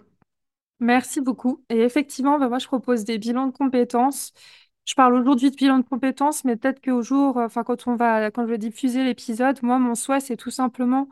[0.79, 1.63] Merci beaucoup.
[1.69, 4.33] Et effectivement, bah moi, je propose des bilans de compétences.
[4.85, 8.31] Je parle aujourd'hui de bilan de compétences, mais peut-être qu'au jour, enfin, quand on va,
[8.31, 11.07] quand je vais diffuser l'épisode, moi, mon souhait, c'est tout simplement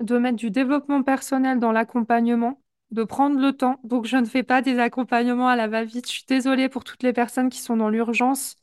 [0.00, 2.62] de mettre du développement personnel dans l'accompagnement,
[2.94, 3.80] de prendre le temps.
[3.84, 6.06] Donc, je ne fais pas des accompagnements à la va-vite.
[6.08, 8.56] Je suis désolée pour toutes les personnes qui sont dans l'urgence.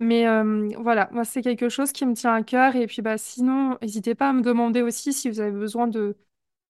[0.00, 2.76] Mais euh, voilà, moi, c'est quelque chose qui me tient à cœur.
[2.76, 6.16] Et puis, bah, sinon, n'hésitez pas à me demander aussi si vous avez besoin de,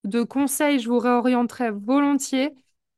[0.05, 0.81] de conseils.
[0.81, 2.55] Je vous réorienterai volontiers.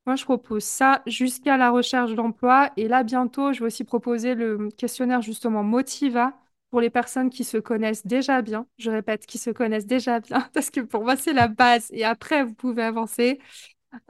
[0.07, 2.71] Moi, je propose ça jusqu'à la recherche d'emploi.
[2.77, 6.33] Et là, bientôt, je vais aussi proposer le questionnaire justement Motiva
[6.71, 8.67] pour les personnes qui se connaissent déjà bien.
[8.79, 11.89] Je répète, qui se connaissent déjà bien, parce que pour moi, c'est la base.
[11.93, 13.41] Et après, vous pouvez avancer.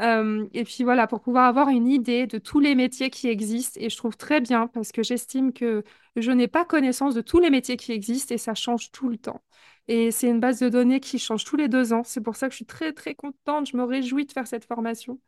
[0.00, 3.78] Euh, et puis voilà, pour pouvoir avoir une idée de tous les métiers qui existent.
[3.80, 5.84] Et je trouve très bien parce que j'estime que
[6.16, 9.18] je n'ai pas connaissance de tous les métiers qui existent et ça change tout le
[9.18, 9.42] temps.
[9.88, 12.02] Et c'est une base de données qui change tous les deux ans.
[12.04, 13.68] C'est pour ça que je suis très, très contente.
[13.70, 15.18] Je me réjouis de faire cette formation.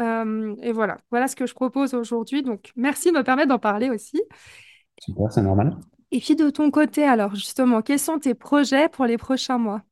[0.00, 2.42] Euh, et voilà, voilà ce que je propose aujourd'hui.
[2.42, 4.22] Donc, merci de me permettre d'en parler aussi.
[5.00, 5.76] Super, c'est normal.
[6.10, 9.82] Et puis de ton côté, alors justement, quels sont tes projets pour les prochains mois?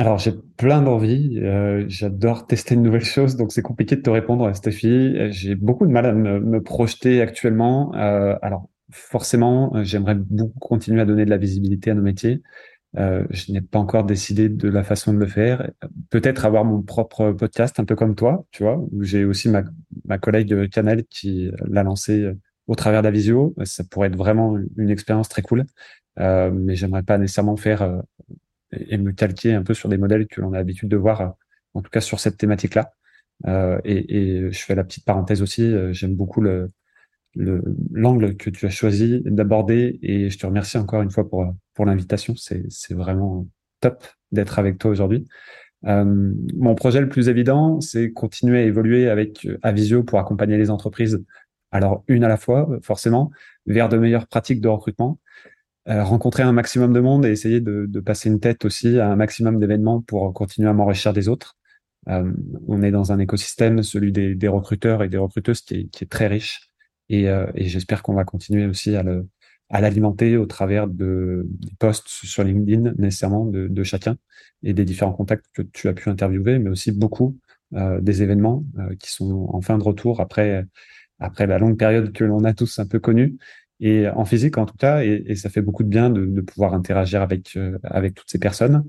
[0.00, 1.38] Alors, j'ai plein d'envies.
[1.42, 5.30] euh, j'adore tester de nouvelles choses, donc c'est compliqué de te répondre, Stéphie.
[5.30, 7.94] J'ai beaucoup de mal à me, projeter actuellement.
[7.96, 12.40] Euh, alors, forcément, j'aimerais beaucoup continuer à donner de la visibilité à nos métiers.
[12.96, 15.70] Euh, je n'ai pas encore décidé de la façon de le faire.
[16.08, 19.64] Peut-être avoir mon propre podcast, un peu comme toi, tu vois, où j'ai aussi ma,
[20.06, 22.32] ma collègue Canel qui l'a lancé
[22.68, 23.54] au travers de la visio.
[23.64, 25.66] Ça pourrait être vraiment une expérience très cool.
[26.16, 28.00] Mais j'aimerais pas nécessairement faire
[28.72, 31.28] et, me calquer un peu sur des modèles que l'on a l'habitude de voir, euh,
[31.74, 32.92] en tout cas sur cette thématique-là.
[33.46, 36.70] Euh, et, et je fais la petite parenthèse aussi, euh, j'aime beaucoup le,
[37.34, 37.62] le,
[37.92, 41.86] l'angle que tu as choisi d'aborder et je te remercie encore une fois pour, pour
[41.86, 42.34] l'invitation.
[42.36, 43.46] C'est, vraiment
[43.80, 45.26] top d'être avec toi aujourd'hui.
[45.82, 51.24] Mon projet le plus évident, c'est continuer à évoluer avec Avisio pour accompagner les entreprises.
[51.72, 53.30] Alors, une à la fois, forcément,
[53.64, 55.18] vers de meilleures pratiques de recrutement
[55.90, 59.58] rencontrer un maximum de monde et essayer de, passer une tête aussi à un maximum
[59.58, 61.56] d'événements pour continuer à m'enrichir des autres.
[62.08, 62.32] Euh,
[62.66, 66.68] on est dans un écosystème, celui des, recruteurs et des recruteuses, qui est, très riche.
[67.08, 72.08] Et, euh, et j'espère qu'on va continuer aussi à l'alimenter au travers de des posts
[72.08, 74.16] sur LinkedIn nécessairement de, chacun
[74.62, 77.38] et des différents contacts que tu as pu interviewer, mais aussi beaucoup
[77.74, 80.66] euh, des événements euh, qui sont en fin de retour après
[81.18, 83.36] après la longue période que l'on a tous un peu connue
[83.80, 87.22] et en physique en tout cas, et, ça fait beaucoup de bien de, pouvoir interagir
[87.22, 88.84] avec euh, avec toutes ces personnes.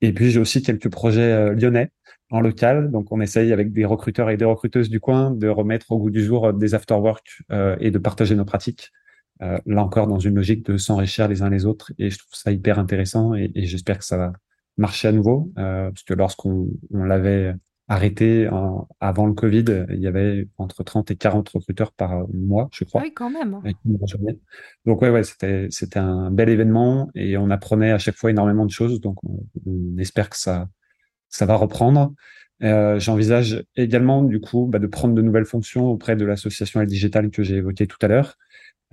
[0.00, 1.90] Et puis j'ai aussi quelques projets euh, lyonnais
[2.30, 5.90] en local, donc on essaye avec des recruteurs et des recruteuses du coin de remettre
[5.92, 7.42] au goût du jour euh, des afterwork
[7.80, 8.90] et de partager nos pratiques.
[9.40, 12.50] Là encore dans une logique de s'enrichir les uns les autres, et je trouve ça
[12.50, 14.32] hyper intéressant et, j'espère que ça va
[14.76, 17.54] marcher à nouveau, parce que lorsqu'on on l'avait
[17.88, 22.68] arrêté en, avant le Covid, il y avait entre 30 et 40 recruteurs par mois,
[22.72, 23.02] je crois.
[23.02, 23.60] Oui, quand même.
[24.84, 28.66] Donc ouais, ouais, c'était c'était un bel événement et on apprenait à chaque fois énormément
[28.66, 29.00] de choses.
[29.00, 30.68] Donc on, on espère que ça
[31.28, 32.12] ça va reprendre.
[32.62, 36.88] Euh, J'envisage également du coup bah, de prendre de nouvelles fonctions auprès de l'association Elle
[36.88, 38.36] Digital que j'ai évoquée tout à l'heure.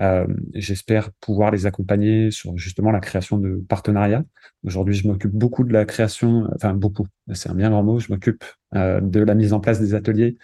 [0.02, 4.26] Euh, J'espère pouvoir les accompagner sur justement la création de partenariats.
[4.64, 8.12] Aujourd'hui, je m'occupe beaucoup de la création, enfin beaucoup, c'est un bien grand mot, je
[8.12, 8.44] m'occupe
[8.76, 10.38] euh, de la mise en place des ateliers.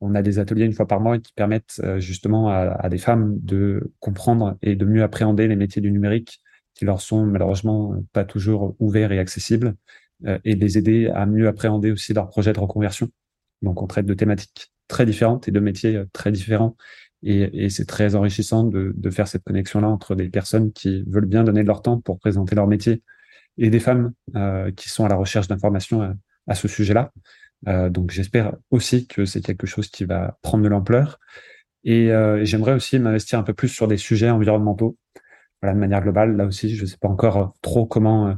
[0.00, 2.98] On a des ateliers une fois par mois qui permettent euh, justement à, à, des
[2.98, 6.40] femmes de comprendre et de mieux appréhender les métiers du numérique
[6.74, 9.76] qui leur sont malheureusement pas toujours ouverts et accessibles
[10.44, 13.10] et les aider à mieux appréhender aussi leurs projets de reconversion.
[13.62, 16.76] Donc, on traite de thématiques très différentes et de métiers très différents
[17.24, 21.62] et, c'est très enrichissant de, faire cette connexion-là entre des personnes qui veulent bien donner
[21.62, 23.02] de leur temps pour présenter leur métier
[23.56, 26.14] et des femmes euh, qui sont à la recherche d'informations à,
[26.48, 27.12] à, ce sujet-là.
[27.68, 31.18] Euh, donc j'espère aussi que c'est quelque chose qui va prendre de l'ampleur.
[31.84, 34.96] Et, euh, j'aimerais aussi m'investir un peu plus sur des sujets environnementaux.
[35.62, 38.34] De manière globale, là aussi, je ne sais pas encore trop comment euh,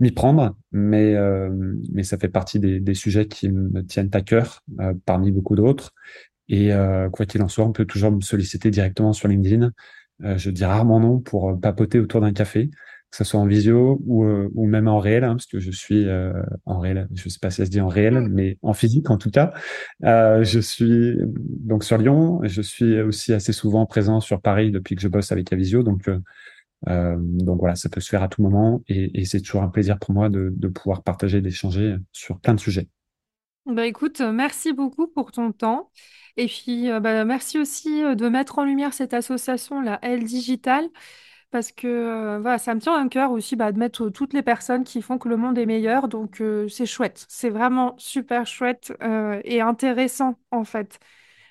[0.00, 4.94] m'y prendre, mais, euh, ça fait partie des, sujets qui me tiennent à cœur, euh,
[5.06, 5.92] parmi beaucoup d'autres.
[6.48, 9.70] Et euh, quoi qu'il en soit, on peut toujours me solliciter directement sur LinkedIn.
[10.22, 13.46] Euh, je dis rarement non pour euh, papoter autour d'un café, que ce soit en
[13.46, 16.04] visio ou, ou même en réel, hein, parce que je suis
[16.66, 19.18] en réel, je sais pas si ça se dit en réel, mais en physique en
[19.18, 19.52] tout cas.
[20.02, 25.02] je suis donc sur Lyon, je suis aussi assez souvent présent sur Paris depuis que
[25.02, 26.08] je bosse avec Avisio, donc
[26.88, 29.68] euh, donc voilà, ça peut se faire à tout moment et, et c'est toujours un
[29.68, 32.88] plaisir pour moi de, de pouvoir partager, d'échanger sur plein de sujets.
[33.66, 35.90] Bah écoute, merci beaucoup pour ton temps.
[36.36, 40.24] Et puis, euh, bah, merci aussi euh, de mettre en lumière cette association, la L
[40.24, 40.88] Digital,
[41.50, 44.42] parce que euh, voilà, ça me tient à cœur aussi bah, de mettre toutes les
[44.42, 46.08] personnes qui font que le monde est meilleur.
[46.08, 47.24] Donc, c'est chouette.
[47.28, 48.92] C'est vraiment super chouette
[49.44, 50.98] et intéressant, en fait.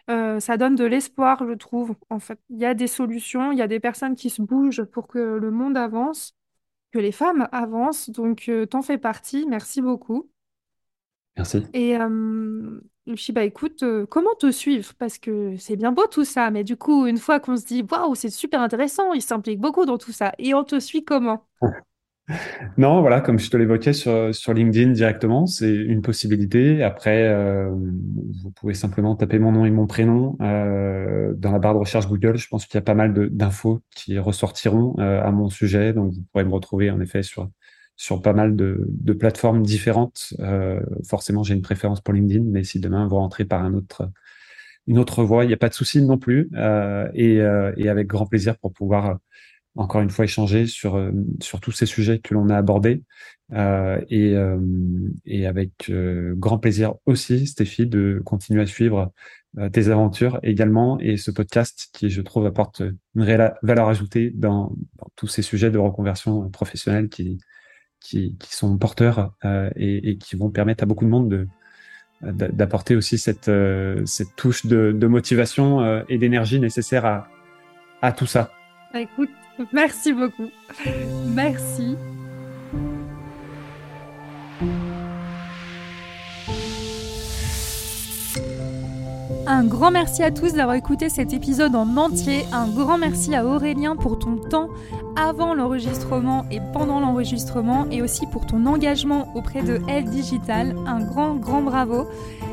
[0.07, 1.95] ça donne de l'espoir, je trouve.
[2.09, 4.83] En fait, il y a des solutions, il y a des personnes qui se bougent
[4.83, 6.35] pour que le monde avance,
[6.91, 8.09] que les femmes avancent.
[8.09, 9.45] Donc, t'en fais partie.
[9.47, 10.29] Merci beaucoup.
[11.37, 11.65] Merci.
[11.73, 14.93] Et euh, je dis, bah écoute, euh, comment te suivre?
[14.97, 17.85] Parce que c'est bien beau tout ça, mais du coup, une fois qu'on se dit,
[17.89, 21.45] waouh, c'est super intéressant, il s'implique beaucoup dans tout ça, et on te suit comment?
[22.77, 26.81] Non, voilà, comme je te l'évoquais sur, LinkedIn directement, c'est une possibilité.
[26.81, 31.73] Après, euh, vous pouvez simplement taper mon nom et mon prénom euh, dans la barre
[31.73, 32.37] de recherche Google.
[32.37, 36.23] Je pense qu'il y a pas mal d'infos qui ressortiront à mon sujet, donc vous
[36.31, 37.49] pourrez me retrouver en effet sur
[37.95, 40.33] sur pas mal de, plateformes différentes.
[40.39, 45.23] Euh, forcément, j'ai une préférence pour LinkedIn, mais si demain vous rentrez par une autre
[45.23, 46.49] voie, il n'y a pas de souci non plus.
[46.55, 49.19] Euh, et, euh, et, avec grand plaisir pour pouvoir
[49.75, 51.01] encore une fois échanger sur
[51.59, 53.01] tous ces sujets que l'on a abordés.
[53.51, 54.35] et,
[55.25, 55.91] et avec
[56.35, 59.11] grand plaisir aussi, Stéphie, de continuer à suivre
[59.71, 62.83] tes aventures également et ce podcast qui, je trouve, apporte
[63.15, 67.39] une réelle valeur ajoutée dans, dans tous ces sujets de reconversion professionnelle qui
[68.03, 71.47] qui, sont porteurs euh, et, qui vont permettre à beaucoup de monde de
[72.21, 77.27] d'apporter aussi cette, euh, cette touche de, de motivation euh, et d'énergie nécessaire à,
[78.01, 78.49] à tout ça.
[78.93, 79.29] Écoute,
[79.73, 80.49] merci beaucoup.
[81.25, 81.97] Merci.
[89.45, 92.45] Un grand merci à tous d'avoir écouté cet épisode en entier.
[92.53, 94.69] Un grand merci à Aurélien pour ton temps
[95.17, 100.75] avant l'enregistrement et pendant l'enregistrement et aussi pour ton engagement auprès de Elle Digital.
[100.87, 102.07] Un grand, grand bravo.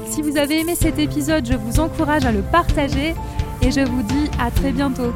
[0.06, 3.14] Si vous avez aimé cet épisode, je vous encourage à le partager
[3.62, 5.12] et je vous dis à très bientôt.